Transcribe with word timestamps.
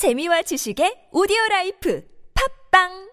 재미와 0.00 0.40
지식의 0.48 1.12
오디오 1.12 1.36
라이프. 1.50 2.00
팝빵 2.32 3.09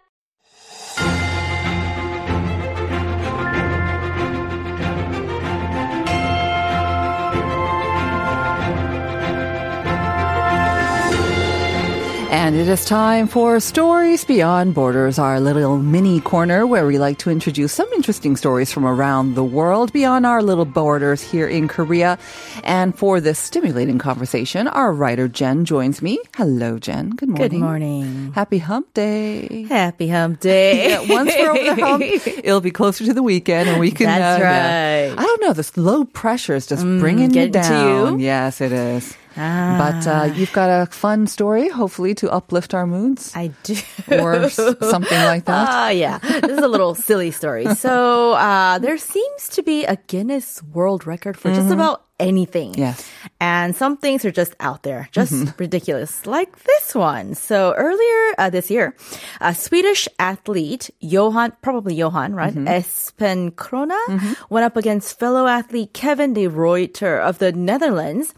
And 12.48 12.56
it 12.56 12.70
is 12.70 12.86
time 12.86 13.28
for 13.28 13.60
Stories 13.60 14.24
Beyond 14.24 14.74
Borders, 14.74 15.20
our 15.20 15.38
little 15.38 15.80
mini 15.80 16.22
corner 16.22 16.66
where 16.66 16.88
we 16.88 16.98
like 16.98 17.18
to 17.18 17.30
introduce 17.30 17.74
some 17.74 17.92
interesting 17.92 18.38
stories 18.38 18.72
from 18.72 18.86
around 18.86 19.36
the 19.36 19.44
world 19.44 19.92
beyond 19.92 20.26
our 20.26 20.42
little 20.42 20.64
borders 20.64 21.22
here 21.22 21.46
in 21.46 21.68
Korea. 21.68 22.18
And 22.64 22.98
for 22.98 23.20
this 23.20 23.38
stimulating 23.38 23.98
conversation, 23.98 24.70
our 24.70 24.94
writer 24.94 25.28
Jen 25.28 25.66
joins 25.66 26.02
me. 26.02 26.20
Hello, 26.38 26.80
Jen. 26.80 27.10
Good 27.10 27.28
morning. 27.28 27.50
Good 27.50 27.60
morning. 27.60 28.32
Happy 28.32 28.60
Hump 28.60 28.94
Day. 28.94 29.64
Happy 29.64 30.08
hump 30.08 30.40
day. 30.40 30.88
Yeah, 30.88 31.14
once 31.14 31.34
we're 31.38 31.52
over 31.52 31.76
the 31.76 31.86
hump, 31.86 32.04
it'll 32.46 32.62
be 32.62 32.72
closer 32.72 33.04
to 33.04 33.14
the 33.14 33.24
weekend, 33.24 33.68
and 33.68 33.78
we 33.78 33.92
can. 33.92 34.06
That's 34.06 34.40
uh, 34.40 34.46
yeah. 34.46 35.08
right. 35.10 35.20
I 35.20 35.22
don't 35.22 35.42
know. 35.42 35.52
This 35.52 35.76
low 35.76 36.06
pressure 36.06 36.56
is 36.56 36.66
just 36.66 36.84
bringing 36.84 37.34
you 37.34 37.50
down. 37.50 38.20
you? 38.20 38.26
Yes, 38.26 38.62
it 38.62 38.72
is. 38.72 39.18
But 39.38 40.08
uh, 40.08 40.34
you've 40.36 40.52
got 40.54 40.70
a 40.70 40.86
fun 40.88 41.28
story, 41.28 41.70
hopefully, 41.70 42.16
to 42.16 42.30
uplift 42.32 42.74
our 42.74 42.88
moods, 42.88 43.32
I 43.36 43.52
do. 43.64 43.76
or 44.10 44.36
s- 44.50 44.56
something 44.56 45.24
like 45.24 45.46
that. 45.46 45.68
Ah, 45.78 45.90
yeah. 45.90 46.18
This 46.20 46.58
is 46.58 46.64
a 46.64 46.68
little 46.68 46.96
silly 46.96 47.32
story. 47.32 47.66
So, 47.78 48.34
uh, 48.34 48.80
there 48.80 48.98
seems 48.98 49.50
to 49.50 49.62
be 49.64 49.86
a 49.86 49.96
Guinness 50.08 50.62
World 50.64 51.06
Record 51.06 51.38
for 51.38 51.54
just 51.54 51.72
about 51.72 52.04
anything. 52.20 52.72
Mm-hmm. 52.74 52.82
Yes. 52.82 53.06
And 53.40 53.76
some 53.76 53.98
things 53.98 54.26
are 54.26 54.32
just 54.32 54.56
out 54.60 54.82
there, 54.82 55.08
just 55.12 55.34
ridiculous, 55.60 56.26
like 56.26 56.50
this 56.64 56.96
one. 56.96 57.36
So 57.36 57.74
earlier 57.78 58.34
uh, 58.40 58.50
this 58.50 58.72
year, 58.72 58.96
a 59.40 59.54
Swedish 59.54 60.08
athlete, 60.18 60.90
Johan, 61.00 61.54
probably 61.62 61.94
Johan, 61.94 62.34
right? 62.34 62.56
Espenkrona, 62.56 64.36
went 64.50 64.66
up 64.66 64.78
against 64.78 65.20
fellow 65.20 65.46
athlete 65.48 65.94
Kevin 65.94 66.34
de 66.34 66.48
Ruyter 66.48 67.20
of 67.22 67.38
the 67.40 67.52
Netherlands 67.52 68.34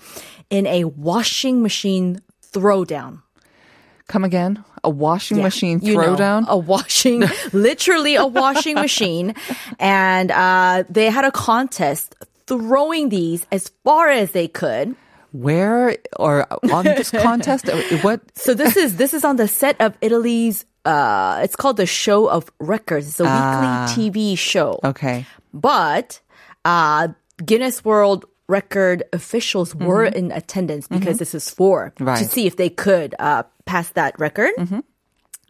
in 0.49 0.65
a 0.67 0.83
washing 0.85 1.61
machine 1.61 2.19
throwdown. 2.51 3.21
Come 4.07 4.23
again? 4.23 4.63
A 4.83 4.89
washing 4.89 5.37
Yeah, 5.37 5.43
machine 5.43 5.79
you 5.83 5.93
know, 5.95 6.15
throwdown? 6.15 6.45
a 6.47 6.57
washing, 6.57 7.23
literally 7.53 8.15
a 8.15 8.25
washing 8.25 8.75
machine. 8.75 9.35
And 9.77 10.31
uh, 10.31 10.83
they 10.89 11.09
had 11.09 11.25
a 11.25 11.31
contest 11.31 12.15
throwing 12.47 13.09
these 13.09 13.45
as 13.51 13.69
far 13.83 14.09
as 14.09 14.31
they 14.31 14.47
could. 14.47 14.95
Where 15.31 15.97
or 16.17 16.47
on 16.71 16.85
this 16.85 17.11
contest? 17.27 17.69
Uh, 17.69 17.77
What? 18.01 18.21
So 18.35 18.55
this 18.55 18.75
is 18.75 18.97
this 18.97 19.13
is 19.13 19.23
on 19.23 19.35
the 19.35 19.47
set 19.47 19.79
of 19.79 19.93
Italy's. 20.01 20.65
Uh, 20.85 21.41
it's 21.43 21.55
called 21.55 21.77
the 21.77 21.85
Show 21.85 22.27
of 22.27 22.49
Records. 22.57 23.07
It's 23.09 23.19
a 23.19 23.25
Ah. 23.27 23.85
weekly 23.95 24.09
TV 24.11 24.35
show. 24.35 24.79
Okay. 24.83 25.27
But 25.53 26.19
uh, 26.65 27.09
Guinness 27.45 27.85
World 27.85 28.25
Record 28.49 29.03
officials 29.13 29.73
were 29.75 30.03
in 30.05 30.31
attendance 30.31 30.87
because 30.87 31.19
this 31.19 31.33
is 31.35 31.49
for 31.49 31.89
to 31.89 31.95
Mm-hmm. 31.95 32.03
Right. 32.05 32.17
Mm-hmm. 32.19 32.31
see 32.33 32.47
if 32.47 32.57
they 32.57 32.69
could 32.69 33.13
uh, 33.19 33.43
pass 33.65 33.89
that 33.91 34.19
record. 34.19 34.51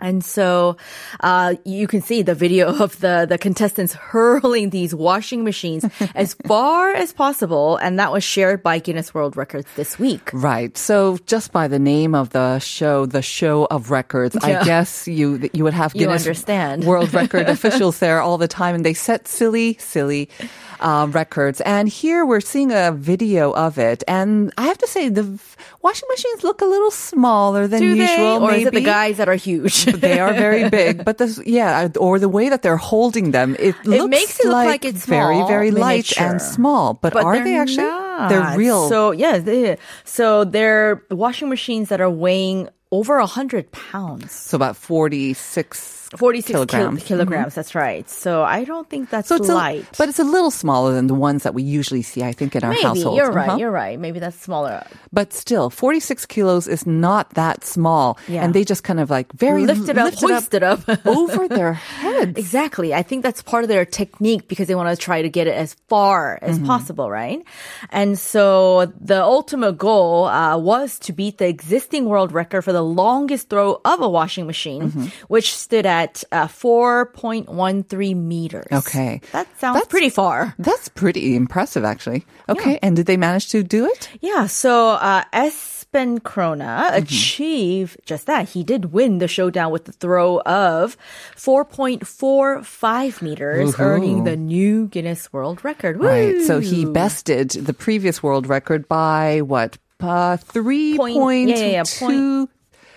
And 0.02 0.24
so 0.24 0.78
uh, 1.20 1.56
you 1.66 1.86
can 1.86 2.02
see 2.02 2.22
the 2.22 2.34
video 2.34 2.70
of 2.84 2.98
the, 3.02 3.26
the 3.28 3.38
contestants 3.38 3.92
hurling 3.94 4.70
these 4.70 4.96
washing 4.96 5.44
machines 5.44 5.84
as 6.16 6.36
far 6.48 6.92
as 6.92 7.12
possible. 7.12 7.76
And 7.76 8.00
that 8.00 8.10
was 8.14 8.24
shared 8.24 8.64
by 8.64 8.80
Guinness 8.80 9.14
World 9.14 9.36
Records 9.36 9.68
this 9.76 10.00
week. 10.00 10.30
Right. 10.32 10.78
So 10.78 11.18
just 11.26 11.52
by 11.52 11.68
the 11.68 11.80
name 11.80 12.16
of 12.16 12.30
the 12.30 12.60
show, 12.60 13.08
the 13.08 13.22
show 13.22 13.66
of 13.66 13.92
records, 13.92 14.38
Yeah. 14.40 14.62
I 14.62 14.64
guess 14.64 15.06
you 15.06 15.50
you 15.52 15.66
would 15.66 15.74
have 15.76 15.92
You 15.96 16.08
understand. 16.10 16.86
World 16.86 17.14
Record 17.14 17.50
officials 17.58 18.00
there 18.00 18.22
all 18.22 18.38
the 18.38 18.48
time, 18.48 18.76
and 18.76 18.86
they 18.86 18.94
set 18.96 19.28
silly, 19.28 19.76
silly 19.84 20.30
uh, 20.80 21.08
records. 21.12 21.62
And 21.62 21.88
here 21.90 22.26
we're 22.26 22.42
seeing 22.42 22.72
a 22.72 22.92
video 22.92 23.52
of 23.52 23.78
it, 23.78 24.04
and 24.08 24.54
I 24.58 24.68
have 24.68 24.78
to 24.80 24.88
say 24.88 25.10
the 25.10 25.40
washing 25.82 26.08
machines 26.10 26.44
look 26.44 26.62
a 26.62 26.66
little 26.66 26.92
smaller 26.92 27.68
than 27.68 27.82
Do 27.82 27.96
they? 27.96 28.02
usual. 28.12 28.44
Or 28.44 28.54
is 28.54 28.66
it 28.68 28.74
the 28.74 28.82
guys 28.82 29.18
that 29.18 29.30
are 29.30 29.36
huge? 29.36 29.86
they 29.86 30.20
are 30.20 30.34
very 30.34 30.70
big, 30.82 31.06
but 31.06 31.18
this, 31.18 31.40
yeah, 31.46 31.90
or 32.00 32.20
the 32.20 32.30
way 32.30 32.50
that 32.50 32.62
they're 32.62 32.78
holding 32.78 33.32
them, 33.32 33.56
it, 33.60 33.76
looks 33.86 34.10
makes 34.10 34.40
it 34.40 34.46
look 34.46 34.66
like 34.66 34.86
it's 34.86 35.06
very, 35.06 35.36
small, 35.36 35.48
very 35.48 35.72
light 35.72 36.20
and 36.20 36.42
small. 36.42 36.94
But, 36.94 37.14
But 37.14 37.24
are 37.24 37.44
they're 37.44 37.62
actually? 37.62 37.84
Not. 37.84 38.30
They're 38.30 38.58
real. 38.58 38.90
So 38.90 39.12
yeah, 39.12 39.38
they, 39.38 39.78
so 40.04 40.44
they're 40.44 41.04
washing 41.10 41.50
machines 41.50 41.90
that 41.90 42.02
are 42.02 42.10
weighing 42.10 42.70
over 42.92 43.18
a 43.18 43.26
hundred 43.28 43.72
pounds, 43.72 44.32
So 44.32 44.56
about 44.56 44.76
46 44.76 45.99
forty-six 46.18 46.52
kil- 46.52 46.66
Kilograms. 46.66 47.04
kilograms. 47.04 47.56
That's 47.56 47.76
right. 47.76 48.10
So 48.10 48.44
I 48.44 48.64
don't 48.64 48.90
think 48.90 49.10
that's 49.10 49.28
So 49.30 49.36
it's 49.36 49.48
light. 49.48 49.84
A, 49.84 49.96
but 49.98 50.10
it's 50.10 50.20
a 50.20 50.24
little 50.24 50.52
smaller 50.52 50.94
than 50.94 51.08
the 51.08 51.14
ones 51.14 51.44
that 51.44 51.54
we 51.54 51.62
usually 51.64 52.02
see, 52.02 52.24
I 52.24 52.32
think, 52.32 52.56
in 52.56 52.64
our 52.64 52.72
Maybe 52.72 52.84
households. 52.84 53.18
you're 53.18 53.32
right. 53.32 53.50
Uh-huh. 53.50 53.58
You're 53.58 53.72
right. 53.72 54.00
Maybe 54.00 54.20
that's 54.20 54.40
smaller. 54.40 54.86
But 55.14 55.34
still, 55.34 55.70
46 55.70 56.26
kilos 56.26 56.68
is 56.68 56.86
not 56.88 57.30
that 57.36 57.64
small. 57.66 58.18
Yeah. 58.28 58.44
And 58.44 58.54
they 58.54 58.64
just 58.64 58.84
kind 58.84 59.00
of 59.00 59.10
like 59.10 59.32
very 59.34 59.66
lifted 59.66 59.98
up, 59.98 60.06
lift 60.06 60.24
it 60.24 60.30
hoist 60.30 60.54
it 60.54 60.64
up. 60.64 61.06
over 61.06 61.48
their 61.48 61.74
heads. 61.74 62.38
Exactly. 62.40 62.94
I 62.94 63.04
think 63.04 63.24
that's 63.24 63.42
part 63.42 63.64
of 63.64 63.70
their 63.70 63.86
technique 63.86 64.48
because 64.48 64.68
they 64.68 64.76
want 64.76 64.90
to 64.90 64.98
try 64.98 65.22
to 65.22 65.30
get 65.30 65.48
it 65.48 65.54
as 65.56 65.76
far 65.88 66.40
as 66.42 66.58
Mm-hmm. 66.58 66.66
possible, 66.68 67.10
right? 67.10 67.44
And 67.92 68.18
so 68.18 68.88
the 69.00 69.22
ultimate 69.24 69.74
goal 69.78 70.26
uh, 70.26 70.58
was 70.58 70.98
to 71.00 71.14
beat 71.14 71.38
the 71.38 71.48
existing 71.48 72.06
world 72.06 72.32
record 72.32 72.64
for 72.64 72.74
the 72.74 72.82
longest 72.84 73.50
throw 73.50 73.80
of 73.86 74.02
a 74.02 74.10
washing 74.10 74.48
machine, 74.48 74.90
Mm-hmm. 74.90 75.06
which 75.28 75.54
stood 75.54 75.86
at 75.86 75.99
uh, 76.32 76.48
4.13 76.48 78.16
meters. 78.16 78.68
Okay. 78.72 79.22
That 79.32 79.48
sounds 79.60 79.76
That's- 79.76 79.88
pretty 79.88 80.10
far. 80.10 80.56
That's 80.60 80.88
pretty 80.90 81.36
impressive, 81.36 81.84
actually. 81.84 82.26
Okay. 82.48 82.80
And 82.82 82.96
did 82.96 83.06
they 83.06 83.18
manage 83.18 83.50
to 83.50 83.64
do 83.64 83.86
it? 83.86 84.10
Yeah, 84.22 84.48
so 84.48 84.92
uh, 84.92 85.24
Espenkrona 85.34 85.80
Mm-hmm. 85.90 86.96
achieved 87.04 87.98
just 88.06 88.26
that. 88.28 88.50
He 88.50 88.64
did 88.64 88.92
win 88.94 89.18
the 89.18 89.28
showdown 89.28 89.72
with 89.72 89.86
the 89.86 89.92
throw 89.92 90.40
of 90.42 90.96
4.45 91.36 93.22
meters, 93.22 93.74
Woohoo. 93.76 93.80
earning 93.80 94.24
the 94.24 94.36
new 94.38 94.88
Guinness 94.88 95.32
World 95.34 95.64
Record. 95.66 96.00
Right. 96.00 96.42
So 96.44 96.60
he 96.60 96.86
bested 96.86 97.50
the 97.52 97.74
previous 97.74 98.22
world 98.24 98.48
record 98.48 98.88
by 98.88 99.42
what? 99.42 99.78
Uh, 100.00 100.38
three 100.38 100.96
Point- 100.96 101.16
point 101.16 101.50
yeah, 101.50 101.58
yeah, 101.58 101.66
yeah, 101.68 101.84
two- 101.84 102.48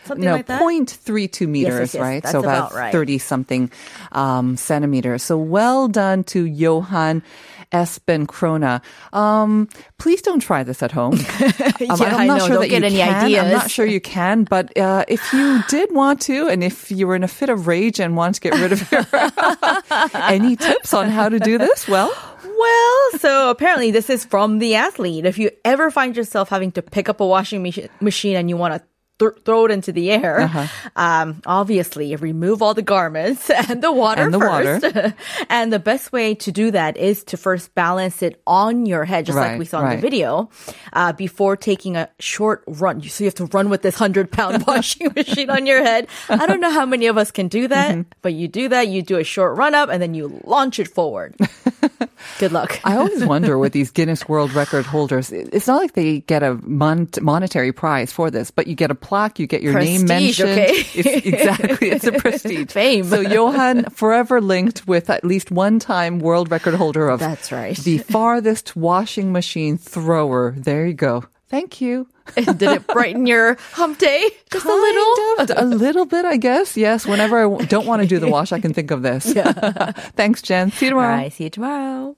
something 0.04 0.24
no, 0.24 0.32
like 0.32 0.46
that. 0.46 0.60
0.32 0.60 1.48
meters, 1.48 1.94
yes, 1.94 2.00
right? 2.00 2.22
that's 2.22 2.32
so 2.32 2.40
about, 2.40 2.72
about 2.72 2.78
right. 2.78 2.92
30 2.92 3.18
something 3.18 3.70
um, 4.12 4.56
centimeters. 4.56 5.22
So 5.22 5.36
well 5.38 5.88
done 5.88 6.24
to 6.24 6.44
Johan 6.44 7.22
Espenkrona. 7.72 8.82
Um, 9.12 9.68
please 9.98 10.22
don't 10.22 10.40
try 10.40 10.62
this 10.62 10.82
at 10.82 10.92
home. 10.92 11.18
Um, 11.82 11.98
Yeah, 11.98 12.16
I 12.16 12.26
know. 12.26 12.48
Don't 12.48 12.68
get 12.68 12.84
any 12.84 12.96
can. 12.96 13.34
I'm 13.34 13.50
not 13.50 13.70
sure 13.70 13.84
you 13.84 14.00
can, 14.00 14.44
but 14.44 14.76
uh, 14.78 15.04
if 15.08 15.32
you 15.32 15.62
did 15.68 15.92
want 15.92 16.20
to, 16.22 16.48
and 16.48 16.62
if 16.62 16.90
you 16.92 17.06
were 17.06 17.16
in 17.16 17.24
a 17.24 17.28
fit 17.28 17.48
of 17.50 17.66
rage 17.66 17.98
and 17.98 18.16
want 18.16 18.36
to 18.36 18.40
get 18.40 18.54
rid 18.54 18.72
of 18.72 18.92
your 18.92 19.04
any 20.14 20.54
tips 20.54 20.94
on 20.94 21.08
how 21.08 21.28
to 21.28 21.40
do 21.40 21.58
this, 21.58 21.88
well, 21.88 22.12
Well, 22.44 23.18
so 23.18 23.50
apparently 23.50 23.90
this 23.90 24.08
is 24.10 24.24
from 24.24 24.58
the 24.60 24.76
athlete. 24.76 25.24
If 25.26 25.38
you 25.38 25.50
ever 25.64 25.90
find 25.90 26.16
yourself 26.16 26.48
having 26.48 26.70
to 26.72 26.82
pick 26.82 27.08
up 27.08 27.20
a 27.20 27.26
washing 27.26 27.62
machi- 27.62 27.88
machine 28.00 28.36
and 28.36 28.48
you 28.48 28.56
want 28.56 28.74
to 28.74 28.82
th- 29.30 29.44
throw 29.44 29.64
it 29.66 29.70
into 29.70 29.92
the 29.92 30.10
air, 30.10 30.40
Uh-huh. 30.40 30.66
um, 30.96 31.40
obviously 31.46 32.16
remove 32.16 32.62
all 32.62 32.74
the 32.74 32.82
garments 32.82 33.50
and 33.68 33.82
the 33.82 33.92
water 33.92 34.22
And 34.22 34.34
the 34.34 34.38
water. 34.38 34.80
first. 34.80 35.14
and 35.48 35.72
the 35.72 35.78
best 35.78 36.10
way 36.12 36.34
to 36.34 36.50
do 36.50 36.70
that 36.72 36.96
is 36.96 37.22
to 37.30 37.36
first 37.36 37.74
balance 37.74 38.22
it 38.22 38.40
on 38.46 38.86
your 38.86 39.04
head, 39.04 39.26
just 39.26 39.36
Right, 39.38 39.50
like 39.52 39.58
we 39.58 39.64
saw 39.64 39.84
in 39.86 39.96
the 39.96 40.02
video, 40.02 40.50
uh, 40.92 41.12
before 41.12 41.56
taking 41.56 41.96
a 41.96 42.08
short 42.18 42.64
run. 42.66 43.00
So 43.02 43.24
you 43.24 43.28
have 43.28 43.34
to 43.36 43.46
run 43.46 43.70
with 43.70 43.82
this 43.82 43.94
hundred 43.94 44.30
pound 44.32 44.64
washing 44.66 45.12
machine 45.14 45.50
on 45.50 45.66
your 45.66 45.82
head. 45.82 46.08
I 46.28 46.46
don't 46.46 46.60
know 46.60 46.70
how 46.70 46.86
many 46.86 47.06
of 47.06 47.16
us 47.18 47.30
can 47.30 47.48
do 47.48 47.68
that, 47.68 47.90
Mm-hmm. 47.94 48.10
but 48.22 48.32
you 48.34 48.48
do 48.48 48.68
that. 48.68 48.88
You 48.88 49.02
do 49.02 49.18
a 49.18 49.24
short 49.24 49.56
run 49.56 49.74
up 49.74 49.88
and 49.88 50.00
then 50.02 50.14
you 50.14 50.40
launch 50.44 50.78
it 50.78 50.88
forward. 50.88 51.34
Good 52.38 52.52
luck. 52.52 52.80
I 52.84 52.96
always 52.96 53.24
wonder 53.24 53.58
with 53.58 53.72
these 53.72 53.90
Guinness 53.90 54.28
World 54.28 54.52
Record 54.52 54.86
holders, 54.86 55.30
it's 55.32 55.66
not 55.66 55.80
like 55.80 55.92
they 55.92 56.20
get 56.20 56.42
a 56.42 56.54
mon- 56.62 57.08
monetary 57.20 57.72
prize 57.72 58.12
for 58.12 58.30
this, 58.30 58.50
but 58.50 58.66
you 58.66 58.74
get 58.74 58.90
a 58.90 58.94
plaque, 58.94 59.38
you 59.38 59.46
get 59.46 59.62
your 59.62 59.74
name 59.74 60.06
mentioned. 60.06 60.50
okay? 60.50 60.72
It's, 60.94 61.26
exactly, 61.26 61.90
it's 61.90 62.06
a 62.06 62.12
prestige. 62.18 62.70
Fame. 62.70 63.04
So 63.04 63.20
Johan 63.20 63.84
forever 63.90 64.40
linked 64.40 64.86
with 64.86 65.10
at 65.10 65.24
least 65.24 65.50
one 65.50 65.78
time 65.78 66.18
world 66.18 66.50
record 66.50 66.74
holder 66.74 67.08
of 67.08 67.20
That's 67.20 67.52
right. 67.52 67.76
the 67.76 67.98
farthest 67.98 68.76
washing 68.76 69.32
machine 69.32 69.78
thrower. 69.78 70.54
There 70.56 70.86
you 70.86 70.94
go. 70.94 71.24
Thank 71.52 71.82
you. 71.82 72.08
Did 72.34 72.62
it 72.62 72.86
brighten 72.86 73.26
your 73.26 73.58
hump 73.72 73.98
day 73.98 74.30
just 74.50 74.64
a 74.64 74.68
little? 74.68 75.12
Of, 75.38 75.50
a 75.54 75.64
little 75.66 76.06
bit, 76.06 76.24
I 76.24 76.38
guess. 76.38 76.78
Yes. 76.78 77.04
Whenever 77.06 77.38
I 77.60 77.64
don't 77.66 77.84
want 77.86 78.00
to 78.00 78.08
do 78.08 78.18
the 78.18 78.28
wash, 78.28 78.52
I 78.52 78.58
can 78.58 78.72
think 78.72 78.90
of 78.90 79.02
this. 79.02 79.30
Thanks, 80.16 80.40
Jen. 80.40 80.70
See 80.70 80.86
you 80.86 80.92
All 80.92 81.00
tomorrow. 81.02 81.14
right, 81.16 81.32
see 81.32 81.44
you 81.44 81.50
tomorrow. 81.50 82.16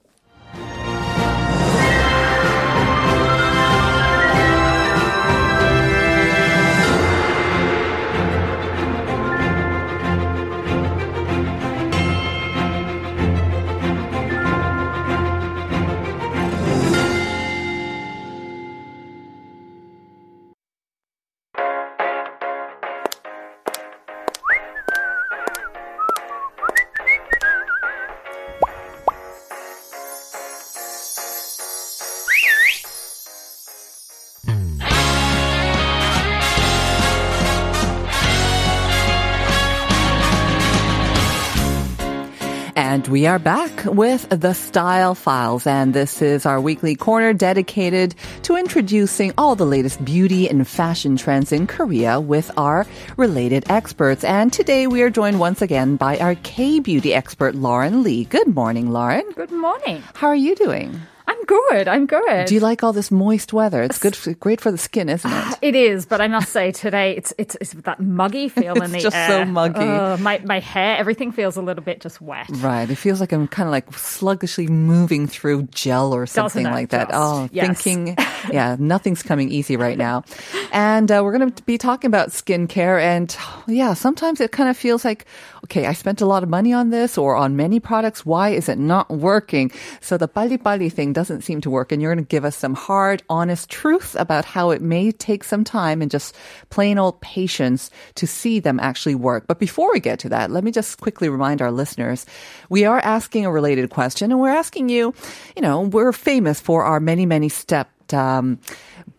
And 42.95 43.05
we 43.09 43.25
are 43.25 43.39
back 43.39 43.83
with 43.83 44.25
the 44.29 44.53
Style 44.53 45.15
Files, 45.15 45.67
and 45.67 45.93
this 45.93 46.21
is 46.21 46.45
our 46.45 46.61
weekly 46.61 46.95
corner 46.95 47.33
dedicated 47.33 48.15
to 48.43 48.55
introducing 48.55 49.33
all 49.37 49.57
the 49.57 49.65
latest 49.65 50.05
beauty 50.05 50.49
and 50.49 50.65
fashion 50.65 51.17
trends 51.17 51.51
in 51.51 51.67
Korea 51.67 52.21
with 52.21 52.49
our 52.55 52.87
related 53.17 53.69
experts. 53.69 54.23
And 54.23 54.53
today 54.53 54.87
we 54.87 55.01
are 55.01 55.09
joined 55.09 55.41
once 55.41 55.61
again 55.61 55.97
by 55.97 56.17
our 56.19 56.35
K 56.35 56.79
beauty 56.79 57.13
expert, 57.13 57.53
Lauren 57.53 58.01
Lee. 58.01 58.23
Good 58.23 58.55
morning, 58.55 58.89
Lauren. 58.91 59.29
Good 59.35 59.51
morning. 59.51 60.01
How 60.13 60.27
are 60.27 60.33
you 60.33 60.55
doing? 60.55 61.01
Good. 61.45 61.87
I'm 61.87 62.05
good. 62.05 62.45
Do 62.47 62.53
you 62.53 62.59
like 62.59 62.83
all 62.83 62.93
this 62.93 63.11
moist 63.11 63.53
weather? 63.53 63.83
It's 63.83 63.97
good, 63.99 64.15
for, 64.15 64.33
great 64.33 64.61
for 64.61 64.71
the 64.71 64.77
skin, 64.77 65.09
isn't 65.09 65.31
it? 65.31 65.57
It 65.61 65.75
is, 65.75 66.05
but 66.05 66.21
I 66.21 66.27
must 66.27 66.49
say 66.51 66.71
today 66.71 67.15
it's 67.15 67.33
it's, 67.37 67.55
it's 67.59 67.73
that 67.73 67.99
muggy 67.99 68.49
feel 68.49 68.81
in 68.81 68.91
the 68.91 68.95
It's 68.97 69.03
just 69.03 69.15
air. 69.15 69.27
so 69.27 69.45
muggy. 69.45 69.79
Ugh, 69.79 70.19
my 70.19 70.41
my 70.45 70.59
hair, 70.59 70.97
everything 70.97 71.31
feels 71.31 71.57
a 71.57 71.61
little 71.61 71.83
bit 71.83 72.01
just 72.01 72.21
wet. 72.21 72.47
Right. 72.49 72.89
It 72.89 72.95
feels 72.95 73.19
like 73.19 73.31
I'm 73.31 73.47
kind 73.47 73.67
of 73.67 73.71
like 73.71 73.91
sluggishly 73.97 74.67
moving 74.67 75.27
through 75.27 75.63
gel 75.71 76.13
or 76.13 76.25
something 76.25 76.65
like 76.65 76.89
that. 76.89 77.09
just? 77.09 77.19
Oh, 77.19 77.49
Yes. 77.51 77.81
thinking, 77.81 78.15
yeah, 78.51 78.75
nothing's 78.79 79.23
coming 79.23 79.49
easy 79.51 79.75
right 79.77 79.97
now. 79.97 80.23
And 80.71 81.09
uh, 81.11 81.21
we're 81.23 81.37
going 81.37 81.51
to 81.51 81.63
be 81.63 81.77
talking 81.77 82.07
about 82.09 82.29
skincare. 82.29 83.01
And 83.01 83.35
yeah, 83.67 83.93
sometimes 83.93 84.39
it 84.41 84.51
kind 84.51 84.69
of 84.69 84.77
feels 84.77 85.03
like, 85.05 85.25
okay, 85.65 85.85
I 85.87 85.93
spent 85.93 86.21
a 86.21 86.25
lot 86.25 86.43
of 86.43 86.49
money 86.49 86.73
on 86.73 86.89
this 86.89 87.17
or 87.17 87.35
on 87.35 87.55
many 87.55 87.79
products. 87.79 88.25
Why 88.25 88.49
is 88.49 88.69
it 88.69 88.77
not 88.77 89.09
working? 89.09 89.71
So 90.01 90.17
the 90.17 90.27
bali 90.27 90.57
bali 90.57 90.89
thing 90.89 91.13
doesn't 91.13 91.34
seem 91.43 91.61
to 91.61 91.69
work. 91.69 91.91
And 91.91 92.01
you're 92.01 92.13
going 92.13 92.23
to 92.23 92.29
give 92.29 92.45
us 92.45 92.55
some 92.55 92.73
hard, 92.73 93.23
honest 93.29 93.69
truth 93.69 94.15
about 94.15 94.45
how 94.45 94.71
it 94.71 94.81
may 94.81 95.11
take 95.11 95.43
some 95.43 95.63
time 95.63 96.01
and 96.01 96.11
just 96.11 96.35
plain 96.69 96.97
old 96.97 97.19
patience 97.21 97.89
to 98.15 98.27
see 98.27 98.59
them 98.59 98.79
actually 98.79 99.15
work. 99.15 99.45
But 99.47 99.59
before 99.59 99.91
we 99.91 99.99
get 99.99 100.19
to 100.19 100.29
that, 100.29 100.51
let 100.51 100.63
me 100.63 100.71
just 100.71 100.99
quickly 100.99 101.29
remind 101.29 101.61
our 101.61 101.71
listeners, 101.71 102.25
we 102.69 102.85
are 102.85 102.99
asking 102.99 103.45
a 103.45 103.51
related 103.51 103.89
question 103.89 104.31
and 104.31 104.39
we're 104.39 104.49
asking 104.49 104.89
you, 104.89 105.13
you 105.55 105.61
know, 105.61 105.81
we're 105.81 106.13
famous 106.13 106.59
for 106.59 106.83
our 106.83 106.99
many, 106.99 107.25
many 107.25 107.49
step 107.49 107.89
um, 108.13 108.59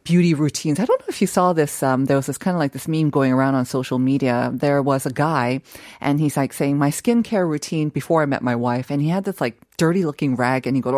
beauty 0.06 0.34
routines. 0.34 0.78
I 0.78 0.84
don't 0.84 1.00
know 1.00 1.06
if 1.08 1.20
you 1.20 1.26
saw 1.26 1.52
this. 1.52 1.82
Um, 1.82 2.04
there 2.04 2.16
was 2.16 2.26
this 2.26 2.38
kind 2.38 2.54
of 2.54 2.60
like 2.60 2.70
this 2.70 2.86
meme 2.86 3.10
going 3.10 3.32
around 3.32 3.56
on 3.56 3.66
social 3.66 3.98
media. 3.98 4.52
There 4.54 4.80
was 4.80 5.04
a 5.04 5.10
guy, 5.10 5.62
and 6.00 6.20
he's 6.20 6.36
like 6.36 6.52
saying 6.52 6.78
my 6.78 6.90
skincare 6.90 7.48
routine 7.48 7.88
before 7.88 8.22
I 8.22 8.26
met 8.26 8.40
my 8.40 8.54
wife, 8.54 8.88
and 8.90 9.02
he 9.02 9.08
had 9.08 9.24
this 9.24 9.40
like 9.40 9.58
dirty 9.76 10.04
looking 10.04 10.36
rag, 10.36 10.66
and 10.66 10.76
he 10.76 10.80
goes, 10.80 10.94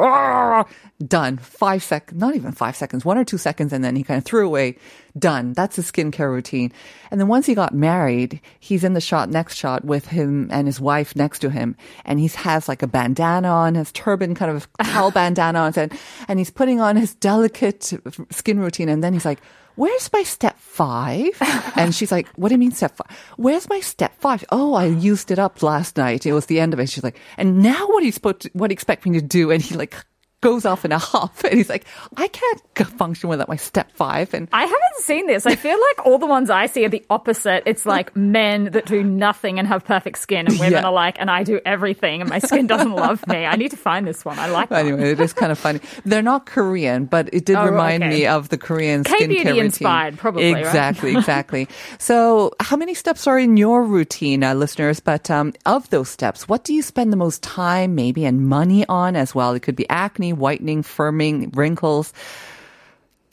done. 1.05 1.39
Five 1.39 1.83
sec, 1.83 2.13
not 2.15 2.37
even 2.37 2.53
five 2.53 2.77
seconds, 2.77 3.05
one 3.05 3.17
or 3.17 3.25
two 3.25 3.39
seconds, 3.39 3.73
and 3.73 3.83
then 3.83 3.97
he 3.97 4.05
kind 4.05 4.19
of 4.19 4.25
threw 4.25 4.47
away. 4.47 4.77
Done. 5.19 5.53
That's 5.53 5.75
his 5.75 5.91
skincare 5.91 6.31
routine. 6.31 6.71
And 7.11 7.19
then 7.19 7.27
once 7.27 7.47
he 7.47 7.55
got 7.55 7.75
married, 7.75 8.41
he's 8.61 8.85
in 8.85 8.93
the 8.93 9.01
shot 9.01 9.31
next 9.31 9.57
shot 9.57 9.85
with 9.85 10.07
him 10.07 10.49
and 10.53 10.69
his 10.69 10.81
wife 10.81 11.17
next 11.17 11.41
to 11.41 11.51
him, 11.51 11.77
and 12.05 12.21
he 12.21 12.29
has 12.29 12.69
like 12.69 12.83
a 12.83 12.87
bandana 12.87 13.49
on, 13.49 13.75
his 13.75 13.91
turban 13.91 14.37
kind 14.37 14.53
of 14.53 14.69
towel 14.85 15.11
bandana 15.11 15.61
on, 15.61 15.73
and 15.77 15.93
and 16.29 16.39
he's 16.39 16.51
putting 16.51 16.81
on 16.81 16.95
his 16.95 17.15
delicate 17.15 17.93
skin 18.31 18.61
routine, 18.61 18.89
and 18.89 18.98
then 19.03 19.13
he's 19.13 19.25
like. 19.25 19.41
Where's 19.77 20.11
my 20.13 20.25
step 20.25 20.59
five? 20.59 21.39
And 21.77 21.95
she's 21.95 22.11
like, 22.11 22.27
What 22.31 22.49
do 22.49 22.55
you 22.55 22.59
mean 22.59 22.73
step 22.73 22.97
five? 22.97 23.17
Where's 23.37 23.69
my 23.69 23.79
step 23.79 24.13
five? 24.19 24.45
Oh, 24.51 24.75
I 24.75 24.87
used 24.87 25.31
it 25.31 25.39
up 25.39 25.63
last 25.63 25.97
night. 25.97 26.27
It 26.27 26.33
was 26.33 26.47
the 26.47 26.59
end 26.59 26.73
of 26.73 26.81
it. 26.81 26.91
She's 26.91 27.05
like, 27.05 27.21
And 27.37 27.63
now 27.63 27.87
what 27.87 28.01
do 28.01 28.07
you 28.07 28.11
supposed 28.11 28.51
what 28.55 28.67
do 28.67 28.73
you 28.73 28.75
expect 28.75 29.07
me 29.07 29.21
to 29.21 29.25
do? 29.25 29.53
And 29.53 29.63
he 29.63 29.77
like 29.77 29.95
goes 30.41 30.65
off 30.65 30.85
in 30.85 30.93
a 30.93 30.99
huff 30.99 31.43
and 31.45 31.55
he's 31.55 31.69
like, 31.69 31.85
I 32.17 32.29
can't 32.29 32.61
function 32.97 33.29
without 33.29 33.49
my 33.49 33.57
step 33.57 33.91
five. 33.93 34.33
And 34.35 34.49
I 34.53 34.63
haven't 34.63 34.79
seen 35.01 35.27
this. 35.27 35.47
I 35.47 35.57
feel 35.57 35.77
like 35.81 36.07
all 36.07 36.19
the 36.19 36.27
ones 36.27 36.49
I 36.49 36.67
see 36.67 36.85
are 36.85 36.89
the 36.89 37.05
opposite. 37.11 37.65
It's 37.67 37.85
like 37.85 38.15
men 38.17 38.67
that 38.73 38.87
do 38.87 39.03
nothing 39.03 39.59
and 39.59 39.67
have 39.67 39.85
perfect 39.85 40.19
skin, 40.19 40.47
and 40.47 40.59
women 40.59 40.73
Yeah. 40.75 40.87
are 40.87 40.93
like, 40.93 41.17
and 41.19 41.29
I 41.31 41.43
do 41.43 41.61
everything, 41.67 42.21
and 42.21 42.31
my 42.31 42.39
skin 42.39 42.67
doesn't 42.69 42.93
love 42.93 43.27
me. 43.27 43.47
I 43.47 43.57
need 43.57 43.73
to 43.73 43.77
find 43.77 44.07
this 44.07 44.25
one. 44.25 44.39
I 44.39 44.47
like 44.47 44.69
that. 44.69 44.85
anyway, 44.87 45.11
it 45.13 45.21
is 45.21 45.33
kind 45.33 45.51
of 45.51 45.59
funny. 45.59 45.81
They're 46.05 46.23
not 46.23 46.47
Korean, 46.47 47.07
but 47.07 47.29
it 47.33 47.45
did 47.45 47.57
Oh, 47.57 47.65
remind 47.65 48.05
okay. 48.05 48.11
me 48.15 48.27
of 48.27 48.49
the 48.51 48.59
Korean 48.59 49.03
skincare 49.05 49.29
routine. 49.29 49.57
inspired, 49.57 50.19
probably, 50.19 50.53
right? 50.53 50.61
Exactly, 50.65 51.13
exactly. 51.17 51.69
so, 51.99 52.53
how 52.61 52.77
many 52.77 52.95
steps 52.95 53.27
are 53.27 53.39
in 53.39 53.57
your 53.57 53.83
routine, 53.85 54.45
uh, 54.45 54.55
listeners? 54.55 55.01
But 55.01 55.31
um, 55.31 55.53
of 55.67 55.91
those 55.91 56.09
steps, 56.09 56.49
what 56.49 56.63
do 56.65 56.73
you 56.75 56.83
spend 56.83 57.13
the 57.13 57.17
most 57.17 57.43
time, 57.43 57.95
maybe, 57.97 58.25
and 58.25 58.47
money 58.47 58.87
on 58.89 59.17
as 59.17 59.35
well? 59.35 59.53
It 59.55 59.61
could 59.63 59.77
be 59.77 59.89
acne, 59.89 60.28
whitening, 60.33 60.83
firming, 60.83 61.55
wrinkles. 61.57 62.13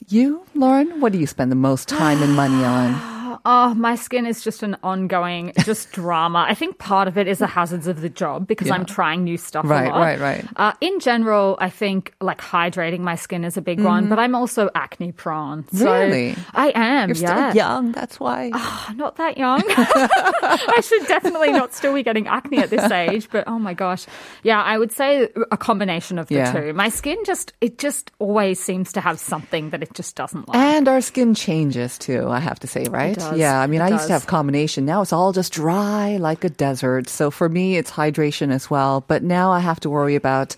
You, 0.08 0.44
Lauren, 0.54 1.00
what 1.00 1.12
do 1.12 1.18
you 1.18 1.26
spend 1.26 1.50
the 1.50 1.56
most 1.56 1.88
time 1.88 2.22
and 2.22 2.34
money 2.34 2.64
on? 2.64 3.15
Oh, 3.48 3.74
my 3.74 3.94
skin 3.94 4.26
is 4.26 4.42
just 4.42 4.64
an 4.64 4.76
ongoing, 4.82 5.52
just 5.64 5.92
drama. 6.00 6.44
I 6.48 6.54
think 6.54 6.78
part 6.78 7.06
of 7.06 7.16
it 7.16 7.28
is 7.28 7.38
the 7.38 7.46
hazards 7.46 7.86
of 7.86 8.00
the 8.00 8.08
job 8.08 8.48
because 8.48 8.66
Yeah. 8.66 8.74
I'm 8.74 8.84
trying 8.84 9.22
new 9.22 9.36
stuff 9.38 9.64
Right, 9.64 9.86
a 9.86 9.90
lot. 9.90 9.98
right, 10.00 10.18
right. 10.18 10.44
Uh, 10.56 10.72
in 10.80 10.98
general, 10.98 11.56
I 11.60 11.70
think 11.70 12.12
like 12.20 12.40
hydrating 12.40 13.00
my 13.00 13.14
skin 13.14 13.44
is 13.44 13.56
a 13.56 13.62
big 13.62 13.80
one, 13.80 14.08
but 14.08 14.18
I'm 14.18 14.34
also 14.34 14.68
acne 14.74 15.12
prone. 15.12 15.64
So 15.72 15.86
Mm-hmm. 15.86 16.10
Really? 16.10 16.36
I 16.54 16.72
am. 16.74 17.08
You're 17.10 17.18
yeah. 17.18 17.50
still 17.50 17.56
young, 17.56 17.92
that's 17.92 18.18
why. 18.18 18.50
Not 18.96 19.14
that 19.16 19.38
young. 19.38 19.62
I 19.68 20.80
should 20.82 21.06
definitely 21.06 21.52
not 21.52 21.72
still 21.72 21.94
be 21.94 22.02
getting 22.02 22.26
acne 22.26 22.58
at 22.58 22.70
this 22.70 22.90
age, 22.90 23.28
but 23.30 23.44
oh 23.46 23.58
my 23.60 23.74
gosh. 23.74 24.06
Yeah, 24.42 24.60
I 24.62 24.76
would 24.76 24.90
say 24.92 25.28
a 25.52 25.56
combination 25.56 26.18
of 26.18 26.26
the 26.26 26.34
Yeah. 26.36 26.52
two. 26.52 26.72
My 26.72 26.88
skin 26.88 27.16
just, 27.24 27.52
it 27.60 27.78
just 27.78 28.10
always 28.18 28.58
seems 28.58 28.92
to 28.94 29.00
have 29.00 29.20
something 29.20 29.70
that 29.70 29.82
it 29.82 29.94
just 29.94 30.16
doesn't 30.16 30.48
like. 30.48 30.56
And 30.56 30.88
our 30.88 31.00
skin 31.00 31.34
changes 31.34 31.96
too, 31.98 32.26
I 32.28 32.40
have 32.40 32.58
to 32.60 32.66
say, 32.66 32.84
right? 32.90 33.16
Does. 33.36 33.40
Yeah, 33.40 33.60
I 33.60 33.66
mean, 33.66 33.80
I 33.80 33.88
used 33.90 34.06
to 34.08 34.12
have 34.12 34.26
combination. 34.26 34.84
Now 34.84 35.02
it's 35.02 35.12
all 35.12 35.32
just 35.32 35.52
dry 35.52 36.16
like 36.16 36.44
a 36.44 36.48
desert. 36.50 37.08
So 37.08 37.30
for 37.30 37.48
me, 37.48 37.76
it's 37.76 37.90
hydration 37.90 38.50
as 38.52 38.68
well. 38.70 39.04
But 39.06 39.22
now 39.22 39.52
I 39.52 39.60
have 39.60 39.80
to 39.80 39.90
worry 39.90 40.14
about 40.16 40.56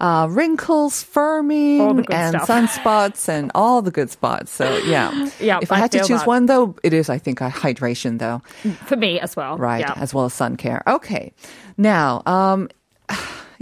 uh, 0.00 0.26
wrinkles, 0.30 1.04
firming, 1.04 1.80
All 1.80 1.94
the 1.94 2.02
good 2.02 2.14
and 2.16 2.40
stuff. 2.42 2.48
sunspots 2.48 3.28
and 3.28 3.52
all 3.54 3.82
the 3.82 3.90
good 3.92 4.10
spots. 4.10 4.50
So 4.52 4.78
yeah. 4.78 5.10
Yeah, 5.40 5.58
if 5.62 5.70
I, 5.70 5.76
I 5.76 5.78
had 5.78 5.92
to 5.92 5.98
choose 5.98 6.20
that. 6.20 6.26
one 6.26 6.46
though, 6.46 6.74
it 6.82 6.92
is, 6.92 7.08
I 7.08 7.18
think, 7.18 7.40
a 7.40 7.48
hydration 7.50 8.18
though. 8.18 8.42
For 8.86 8.96
me 8.96 9.20
as 9.20 9.36
well. 9.36 9.56
Right. 9.58 9.80
Yeah. 9.80 9.94
As 9.96 10.12
well 10.14 10.24
as 10.24 10.34
sun 10.34 10.56
care. 10.56 10.82
Okay. 10.86 11.32
Now, 11.78 12.22
um, 12.26 12.68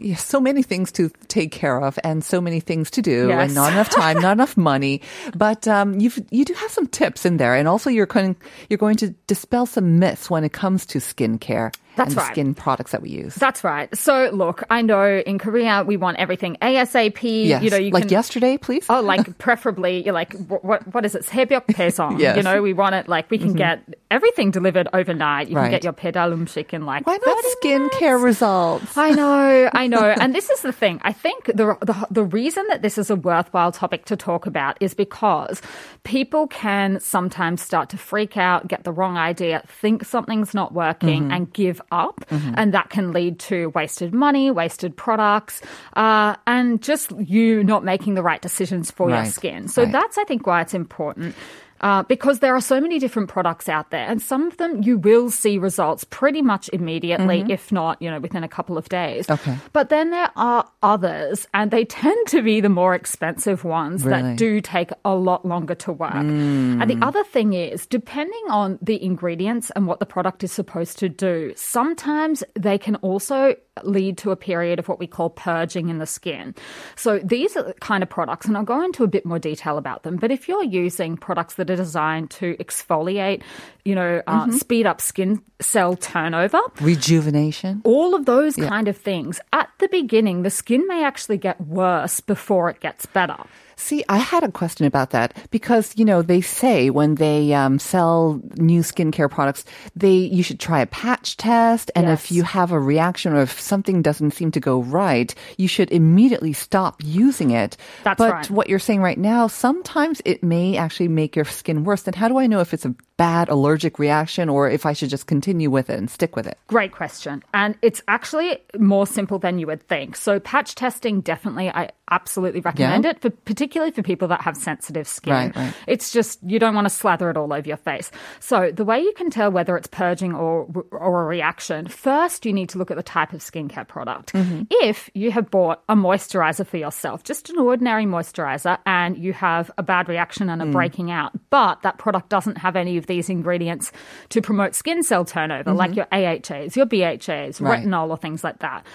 yeah, 0.01 0.17
so 0.17 0.41
many 0.41 0.63
things 0.63 0.93
to 0.93 1.11
take 1.29 1.53
care 1.53 1.81
of 1.81 1.99
and 2.05 2.25
so 2.25 2.41
many 2.41 2.61
things 2.61 2.91
to 2.93 3.03
do 3.03 3.31
and 3.31 3.55
not 3.55 3.73
enough 3.73 3.91
time, 3.91 4.19
not 4.21 4.33
enough 4.33 4.57
money. 4.57 5.03
But 5.37 5.69
um, 5.69 5.99
you 6.01 6.11
you 6.31 6.45
do 6.45 6.55
have 6.55 6.71
some 6.71 6.87
tips 6.87 7.27
in 7.27 7.37
there, 7.37 7.55
and 7.55 7.69
also 7.69 7.91
you're 7.91 8.07
going 8.07 8.37
you're 8.69 8.79
going 8.79 8.97
to 8.97 9.11
dispel 9.27 9.67
some 9.67 9.99
myths 9.99 10.31
when 10.31 10.45
it 10.45 10.53
comes 10.53 10.87
to 10.87 10.99
skincare 10.99 11.73
That's 12.00 12.10
and 12.10 12.18
the 12.18 12.22
right. 12.24 12.32
skin 12.34 12.54
products 12.54 12.92
that 12.92 13.02
we 13.02 13.10
use. 13.10 13.36
That's 13.36 13.64
right. 13.64 13.88
So 13.96 14.30
look, 14.34 14.64
I 14.70 14.82
know 14.82 15.24
in 15.26 15.40
Korea 15.40 15.82
we 15.88 15.96
want 15.96 16.18
everything 16.18 16.58
ASAP. 16.62 17.24
yes, 17.24 17.64
You 17.64 17.70
know, 17.70 17.78
you 17.78 17.92
like 17.92 18.04
can, 18.04 18.10
yesterday, 18.12 18.58
please. 18.58 18.86
Oh, 18.90 19.00
like 19.00 19.38
preferably, 19.38 20.04
you're 20.04 20.14
like 20.14 20.34
what, 20.34 20.66
what 20.66 20.94
what 20.94 21.06
is 21.06 21.16
it? 21.16 21.24
새벽 21.26 21.68
배송. 21.68 22.20
Yes. 22.20 22.36
You 22.36 22.44
know, 22.44 22.62
we 22.62 22.74
want 22.74 22.96
it 22.96 23.08
like 23.08 23.32
we 23.32 23.38
can 23.38 23.54
get 23.54 23.80
everything 24.12 24.52
delivered 24.52 24.90
overnight. 24.92 25.48
You 25.48 25.56
Right. 25.56 25.64
can 25.64 25.72
get 25.72 25.84
your 25.86 25.94
pedal 25.94 26.32
umshik 26.36 26.74
in 26.74 26.86
like 26.86 27.08
Why 27.08 27.18
not 27.26 27.44
30 27.46 27.48
skincare 27.64 28.22
results? 28.22 28.98
I 28.98 29.12
know, 29.12 29.70
I 29.72 29.88
know. 29.88 30.04
And 30.20 30.36
this 30.36 30.50
is 30.50 30.64
the 30.68 30.74
thing. 30.74 31.00
I 31.06 31.14
think 31.14 31.46
the, 31.46 31.78
the 31.80 31.96
the 32.12 32.26
reason 32.26 32.66
that 32.68 32.82
this 32.82 32.98
is 32.98 33.10
a 33.10 33.16
worthwhile 33.16 33.72
topic 33.72 34.04
to 34.12 34.18
talk 34.18 34.46
about 34.46 34.76
is 34.82 34.94
because 34.94 35.62
people 36.04 36.48
can 36.48 37.00
sometimes 37.00 37.62
start 37.62 37.88
to 37.92 37.98
freak 37.98 38.36
out, 38.36 38.68
get 38.68 38.84
the 38.84 38.92
wrong 38.92 39.16
idea, 39.16 39.64
think 39.80 40.04
something's 40.04 40.54
not 40.54 40.74
working, 40.74 41.32
and 41.32 41.54
give 41.54 41.80
up, 41.91 42.25
and 42.57 42.75
that 42.75 42.91
can 42.91 43.13
lead 43.13 43.39
to 43.41 43.71
wasted 43.71 44.15
money, 44.15 44.51
wasted 44.51 44.97
products, 44.97 45.61
uh, 45.95 46.37
and 46.47 46.83
just 46.83 47.13
you 47.13 47.65
not 47.65 47.85
making 47.85 48.15
the 48.15 48.23
right 48.23 48.41
decisions 48.41 48.91
for 48.91 49.11
your 49.11 49.25
skin. 49.25 49.69
So 49.69 49.83
right. 49.83 49.93
that's, 49.93 50.19
I 50.19 50.25
think, 50.25 50.47
why 50.47 50.61
it's 50.61 50.75
important. 50.75 51.35
Uh, 51.81 52.03
because 52.05 52.41
there 52.41 52.55
are 52.55 52.61
so 52.61 52.81
many 52.81 52.99
different 52.99 53.29
products 53.29 53.69
out 53.69 53.91
there, 53.91 54.07
and 54.07 54.21
some 54.21 54.47
of 54.47 54.57
them 54.59 54.83
you 54.83 54.99
will 54.99 55.31
see 55.31 55.57
results 55.57 56.05
pretty 56.05 56.43
much 56.43 56.69
immediately, 56.73 57.45
if 57.49 57.73
not, 57.73 58.01
you 58.03 58.11
know, 58.11 58.21
within 58.21 58.45
a 58.45 58.49
couple 58.49 58.77
of 58.77 58.89
days. 58.91 59.27
Mm-hmm. 59.27 59.51
Okay. 59.51 59.59
But 59.73 59.89
then 59.89 60.11
there 60.11 60.31
are 60.37 60.69
others, 60.83 61.47
and 61.55 61.71
they 61.71 61.85
tend 62.01 62.27
to 62.29 62.43
be 62.43 62.61
the 62.61 62.69
more 62.69 62.95
expensive 62.95 63.65
ones 63.65 64.05
Really? 64.05 64.23
that 64.23 64.37
do 64.37 64.61
take 64.61 64.91
a 65.05 65.15
lot 65.15 65.47
longer 65.47 65.75
to 65.77 65.93
work. 65.93 66.13
And 66.15 66.91
the 66.91 66.99
other 67.03 67.25
thing 67.25 67.55
is, 67.55 67.87
depending 67.87 68.45
on 68.51 68.79
the 68.83 69.03
ingredients 69.03 69.71
and 69.75 69.87
what 69.87 70.01
the 70.01 70.07
product 70.07 70.45
is 70.45 70.53
supposed 70.53 70.99
to 70.99 71.09
do, 71.09 71.53
sometimes 71.57 72.45
they 72.55 72.77
can 72.77 72.97
also 72.97 73.55
lead 73.87 74.19
to 74.19 74.31
a 74.31 74.37
period 74.37 74.79
of 74.79 74.89
what 74.89 74.99
we 74.99 75.07
call 75.07 75.31
purging 75.31 75.89
in 75.89 75.99
the 75.99 76.07
skin. 76.07 76.55
So 76.97 77.19
these 77.19 77.57
are 77.57 77.63
the 77.63 77.75
kind 77.75 78.03
of 78.03 78.09
products, 78.09 78.47
and 78.47 78.57
I'll 78.57 78.65
go 78.65 78.83
into 78.83 79.05
a 79.05 79.09
bit 79.09 79.25
more 79.27 79.39
detail 79.39 79.79
about 79.79 80.03
them. 80.03 80.17
But 80.17 80.31
if 80.31 80.49
you're 80.49 80.65
using 80.65 81.17
products 81.17 81.55
that 81.55 81.71
are 81.71 81.77
designed 81.77 82.31
to 82.33 82.57
exfoliate, 82.57 83.43
you 83.85 83.95
know, 83.95 84.23
uh, 84.27 84.51
speed 84.53 84.87
up 84.87 85.01
skin 85.01 85.43
cell 85.61 85.97
turnover, 85.97 86.61
Rejuvenation. 86.81 87.81
all 87.85 88.15
of 88.15 88.27
those 88.27 88.57
kind 88.57 88.89
of 88.89 88.97
things, 88.97 89.41
at 89.53 89.69
the 89.79 89.89
beginning, 89.89 90.43
the 90.43 90.51
skin 90.51 90.87
may 90.87 91.05
actually 91.05 91.39
get 91.39 91.61
worse 91.61 92.21
before 92.21 92.71
it 92.71 92.81
gets 92.81 93.07
better. 93.07 93.37
See, 93.81 94.05
I 94.11 94.19
had 94.19 94.45
a 94.45 94.53
question 94.53 94.85
about 94.85 95.11
that 95.11 95.35
because 95.51 95.95
you 95.97 96.05
know 96.05 96.21
they 96.21 96.43
say 96.43 96.91
when 96.91 97.15
they 97.15 97.55
um, 97.55 97.79
sell 97.79 98.39
new 98.57 98.83
skincare 98.83 99.31
products, 99.31 99.65
they 99.97 100.13
you 100.13 100.43
should 100.43 100.61
try 100.61 100.81
a 100.81 100.87
patch 100.87 101.39
test, 101.39 101.91
and 101.97 102.09
if 102.11 102.31
you 102.31 102.43
have 102.43 102.73
a 102.73 102.79
reaction 102.79 103.33
or 103.33 103.41
if 103.41 103.59
something 103.59 104.03
doesn't 104.03 104.33
seem 104.33 104.51
to 104.53 104.61
go 104.61 104.83
right, 104.83 105.35
you 105.57 105.67
should 105.67 105.91
immediately 105.91 106.53
stop 106.53 107.01
using 107.03 107.53
it. 107.53 107.79
That's 108.05 108.19
but 108.19 108.33
right. 108.33 108.51
what 108.51 108.69
you're 108.69 108.79
saying 108.79 109.01
right 109.01 109.19
now, 109.19 109.47
sometimes 109.47 110.21
it 110.27 110.43
may 110.43 110.77
actually 110.77 111.09
make 111.09 111.35
your 111.35 111.47
skin 111.47 111.83
worse. 111.83 112.03
Then 112.03 112.15
how 112.15 112.29
do 112.29 112.39
I 112.39 112.47
know 112.47 112.61
if 112.61 112.75
it's 112.75 112.85
a 112.85 112.95
bad 113.21 113.51
allergic 113.51 113.99
reaction 113.99 114.49
or 114.49 114.71
if 114.71 114.87
I 114.87 114.95
should 114.95 115.11
just 115.11 115.27
continue 115.27 115.71
with 115.71 115.91
it 115.91 115.99
and 115.99 116.09
stick 116.11 116.37
with 116.37 116.47
it? 116.47 116.57
Great 116.69 116.93
question. 116.93 117.43
And 117.53 117.77
it's 117.83 118.01
actually 118.09 118.59
more 118.79 119.07
simple 119.07 119.39
than 119.39 119.59
you 119.59 119.67
would 119.67 119.87
think. 119.89 120.17
So, 120.17 120.41
patch 120.41 120.75
testing, 120.75 121.21
definitely, 121.21 121.69
I 121.69 121.91
absolutely 122.11 122.61
recommend 122.61 123.05
Yeah? 123.05 123.11
it, 123.11 123.21
for, 123.21 123.29
particularly 123.31 123.93
for 123.93 124.03
people 124.03 124.27
that 124.29 124.41
have 124.41 124.57
sensitive 124.57 125.07
skin. 125.07 125.33
Right, 125.35 125.55
right. 125.55 125.75
It's 125.87 126.11
just, 126.13 126.39
you 126.43 126.59
don't 126.59 126.75
want 126.75 126.87
to 126.87 126.91
slather 126.91 127.29
it 127.31 127.37
all 127.37 127.53
over 127.53 127.69
your 127.69 127.77
face. 127.77 128.11
So, 128.41 128.71
the 128.73 128.85
way 128.87 129.01
you 129.01 129.13
can 129.17 129.29
tell 129.31 129.51
whether 129.53 129.77
it's 129.77 129.87
purging 129.87 130.35
or, 130.35 130.67
or 130.91 131.23
a 131.23 131.27
reaction, 131.27 131.89
first, 131.89 132.47
you 132.47 132.53
need 132.55 132.71
to 132.71 132.79
look 132.79 132.91
at 132.91 132.97
the 132.97 133.03
type 133.03 133.35
of 133.35 133.41
skincare 133.41 133.87
product. 133.87 134.33
Mm-hmm. 134.33 134.63
If 134.71 135.11
you 135.15 135.31
have 135.31 135.51
bought 135.51 135.83
a 135.91 135.95
moisturizer 135.95 136.67
for 136.67 136.79
yourself, 136.79 137.23
just 137.23 137.51
an 137.51 137.59
ordinary 137.59 138.07
moisturizer, 138.07 138.79
and 138.87 139.19
you 139.19 139.35
have 139.35 139.71
a 139.77 139.83
bad 139.83 140.09
reaction 140.09 140.49
and 140.49 140.63
a 140.63 140.65
Mm. 140.65 140.73
breaking 140.73 141.11
out, 141.11 141.33
but 141.51 141.83
that 141.83 141.99
product 141.99 142.29
doesn't 142.29 142.57
have 142.59 142.77
any 142.77 142.97
of 142.97 143.07
these 143.11 143.29
ingredients 143.29 143.93
to 144.31 144.41
promote 144.41 144.75
skin 144.75 145.03
cell 145.03 145.25
turnover, 145.27 145.73
like 145.73 145.95
your 145.97 146.07
AHAs, 146.13 146.77
your 146.77 146.87
BHAs, 146.87 147.57
Mm-hmm. 147.57 147.65
Right. 147.67 147.85
retinol, 147.85 148.09
or 148.09 148.17
things 148.17 148.43
like 148.43 148.61
that. 148.61 148.87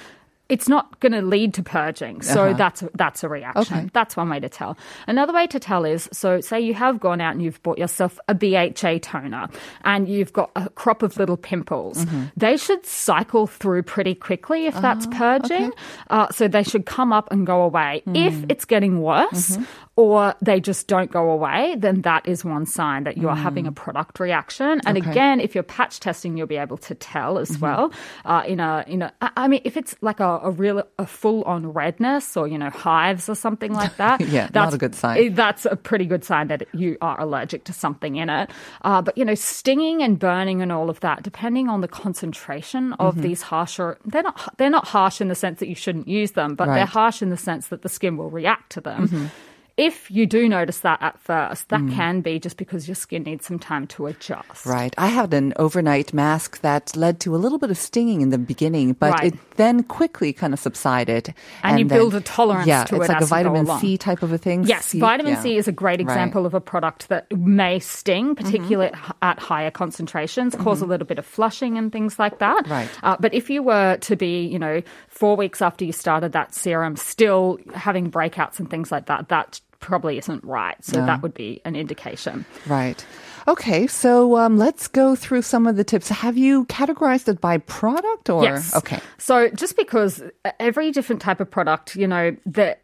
It's 0.47 0.69
not 0.69 0.99
going 0.99 1.13
to 1.13 1.21
lead 1.23 1.55
to 1.55 1.63
purging, 1.63 2.21
so 2.21 2.43
Uh-huh. 2.45 2.53
that's 2.57 2.83
a, 2.83 2.89
that's 2.93 3.23
a 3.23 3.29
reaction. 3.29 3.77
Okay. 3.79 3.89
That's 3.93 4.15
one 4.15 4.29
way 4.29 4.39
to 4.39 4.47
tell. 4.49 4.77
Another 5.07 5.33
way 5.33 5.47
to 5.47 5.59
tell 5.59 5.85
is 5.85 6.07
so 6.13 6.39
say 6.39 6.59
you 6.61 6.75
have 6.75 6.99
gone 6.99 7.19
out 7.19 7.33
and 7.33 7.41
you've 7.41 7.61
bought 7.63 7.79
yourself 7.79 8.19
a 8.27 8.35
BHA 8.35 8.99
toner 9.01 9.47
and 9.83 10.07
you've 10.07 10.33
got 10.33 10.51
a 10.55 10.69
crop 10.69 11.01
of 11.01 11.17
little 11.17 11.37
pimples. 11.37 12.05
Mm-hmm. 12.05 12.25
They 12.37 12.57
should 12.57 12.85
cycle 12.85 13.47
through 13.47 13.83
pretty 13.83 14.13
quickly 14.13 14.67
if 14.67 14.75
Ah, 14.75 14.81
that's 14.81 15.07
purging. 15.07 15.71
Uh, 16.11 16.27
so 16.29 16.47
they 16.47 16.63
should 16.63 16.85
come 16.85 17.11
up 17.11 17.31
and 17.31 17.47
go 17.47 17.63
away. 17.63 18.03
If 18.07 18.33
Mm. 18.35 18.51
it's 18.51 18.65
getting 18.65 19.01
worse 19.01 19.57
Mm-hmm. 19.57 19.63
or 19.95 20.35
they 20.41 20.59
just 20.59 20.87
don't 20.87 21.09
go 21.11 21.31
away, 21.31 21.75
then 21.79 22.01
that 22.01 22.27
is 22.27 22.45
one 22.45 22.65
sign 22.67 23.05
that 23.05 23.17
you're 23.17 23.33
having 23.35 23.65
a 23.65 23.71
product 23.71 24.19
reaction. 24.19 24.81
And 24.85 24.97
Mm. 24.97 25.01
Okay. 25.01 25.11
again, 25.11 25.39
if 25.39 25.55
you're 25.55 25.63
patch 25.63 25.99
testing, 25.99 26.37
you'll 26.37 26.47
be 26.47 26.57
able 26.57 26.77
to 26.79 26.93
tell 26.93 27.39
as 27.39 27.49
Mm-hmm. 27.51 27.65
well. 27.65 27.91
Uh, 28.25 28.43
in 28.45 28.59
a 28.59 28.83
in 28.87 29.01
a, 29.01 29.11
I 29.21 29.47
mean, 29.47 29.61
if 29.63 29.75
it's 29.77 29.95
like 30.01 30.19
a, 30.19 30.34
a 30.43 30.51
real 30.51 30.83
a 30.99 31.05
full 31.05 31.43
on 31.43 31.71
redness 31.73 32.35
or 32.37 32.47
you 32.47 32.57
know 32.57 32.69
hives 32.69 33.29
or 33.29 33.35
something 33.35 33.73
like 33.73 33.95
that, 34.03 34.21
Yeah, 34.21 34.49
not 34.53 34.73
a 34.73 34.77
good 34.77 34.95
sign. 34.95 35.33
That's 35.35 35.65
a 35.65 35.75
pretty 35.75 36.05
good 36.05 36.23
sign 36.23 36.47
that 36.47 36.63
you 36.73 36.97
are 37.01 37.19
allergic 37.19 37.63
to 37.65 37.73
something 37.73 38.15
in 38.15 38.29
it. 38.29 38.49
Uh, 38.83 39.01
but 39.01 39.17
you 39.17 39.25
know, 39.25 39.35
stinging 39.35 40.01
and 40.03 40.17
burning 40.19 40.61
and 40.61 40.71
all 40.71 40.89
of 40.89 40.99
that, 41.01 41.23
depending 41.23 41.69
on 41.69 41.81
the 41.81 41.87
concentration 41.87 42.91
Mm-hmm. 42.91 43.01
of 43.01 43.21
these 43.21 43.41
harsher, 43.41 43.97
they're 44.05 44.23
not 44.23 44.53
they're 44.57 44.69
not 44.69 44.87
harsh 44.87 45.21
in 45.21 45.27
the 45.27 45.35
sense 45.35 45.59
that 45.59 45.67
you 45.67 45.75
shouldn't 45.75 46.07
use 46.07 46.31
them, 46.33 46.55
but 46.55 46.65
they're 46.65 46.85
Mm-hmm. 46.85 46.91
harsh 46.99 47.21
in 47.21 47.29
the 47.29 47.37
sense 47.37 47.67
that 47.67 47.81
the 47.81 47.89
skin 47.89 48.17
will 48.17 48.29
react 48.29 48.71
to 48.73 48.81
them. 48.81 49.29
If 49.77 50.09
you 50.09 50.25
do 50.25 50.47
notice 50.47 50.79
that 50.79 51.01
at 51.01 51.19
first, 51.19 51.67
that 51.67 51.81
Mm. 51.81 51.93
can 51.93 52.21
be 52.21 52.39
just 52.39 52.55
because 52.55 52.87
your 52.87 52.95
skin 52.95 53.23
needs 53.23 53.45
some 53.45 53.59
time 53.59 53.87
to 53.87 54.05
adjust. 54.07 54.65
Right. 54.65 54.93
I 54.97 55.07
had 55.07 55.33
an 55.33 55.51
overnight 55.57 56.13
mask 56.13 56.61
that 56.61 56.95
led 56.95 57.19
to 57.21 57.35
a 57.35 57.37
little 57.37 57.57
bit 57.57 57.69
of 57.71 57.77
stinging 57.77 58.21
in 58.21 58.29
the 58.29 58.37
beginning, 58.37 58.93
but 58.93 59.11
Right. 59.11 59.33
it 59.33 59.39
then 59.57 59.83
quickly 59.83 60.31
kind 60.31 60.53
of 60.53 60.59
subsided. 60.61 61.33
And 61.61 61.77
you 61.79 61.85
then- 61.85 61.97
build 61.97 62.15
a 62.15 62.21
tolerance 62.21 62.67
yeah, 62.67 62.85
to 62.85 62.95
it's 62.95 63.05
it 63.05 63.07
like 63.09 63.19
a 63.19 63.23
as 63.23 63.31
you 63.31 63.43
go 63.43 63.51
vitamin. 63.63 63.79
C 63.79 63.97
type 63.97 64.23
of 64.23 64.31
a 64.31 64.37
thing. 64.37 64.63
Yes, 64.63 64.93
vitamin 64.93 65.33
yeah. 65.33 65.41
C 65.41 65.57
is 65.57 65.67
a 65.67 65.73
great 65.73 65.99
Right. 65.99 66.07
example 66.07 66.45
of 66.45 66.53
a 66.53 66.61
product 66.61 67.09
that 67.09 67.25
may 67.37 67.79
sting, 67.79 68.33
particularly 68.35 68.91
at- 68.93 69.15
at 69.21 69.39
higher 69.39 69.71
concentrations, 69.71 70.55
cause 70.55 70.81
a 70.81 70.85
little 70.85 71.05
bit 71.07 71.19
of 71.19 71.25
flushing 71.25 71.77
and 71.77 71.91
things 71.91 72.17
like 72.17 72.39
that. 72.39 72.65
Right. 72.69 72.87
Uh, 73.03 73.17
but 73.19 73.33
if 73.33 73.49
you 73.49 73.61
were 73.61 73.97
to 73.97 74.15
be, 74.15 74.45
you 74.47 74.57
know, 74.59 74.81
four 75.09 75.35
weeks 75.35 75.61
after 75.61 75.83
you 75.83 75.91
started 75.91 76.31
that 76.31 76.53
serum, 76.55 76.95
still 76.95 77.57
having 77.73 78.09
breakouts 78.09 78.57
and 78.59 78.69
things 78.69 78.89
like 78.89 79.07
that, 79.07 79.27
that 79.29 79.59
probably 79.85 80.17
isn't 80.17 80.43
right. 80.43 80.75
So 80.83 80.99
No. 80.99 81.05
that 81.05 81.21
would 81.21 81.33
be 81.33 81.61
an 81.63 81.75
indication. 81.75 82.45
Right. 82.65 83.05
Okay, 83.47 83.85
so 83.85 84.37
um, 84.37 84.57
let's 84.57 84.87
go 84.87 85.15
through 85.15 85.43
some 85.43 85.67
of 85.67 85.75
the 85.75 85.83
tips. 85.83 86.09
Have 86.09 86.35
you 86.35 86.65
categorized 86.65 87.27
it 87.27 87.39
by 87.39 87.59
product 87.59 88.27
or? 88.29 88.43
Yes. 88.43 88.75
Okay. 88.75 88.99
So 89.19 89.49
just 89.49 89.77
because 89.77 90.23
every 90.59 90.91
different 90.91 91.21
type 91.21 91.39
of 91.39 91.51
product, 91.51 91.95
you 91.95 92.07
know, 92.07 92.35
the 92.47 92.75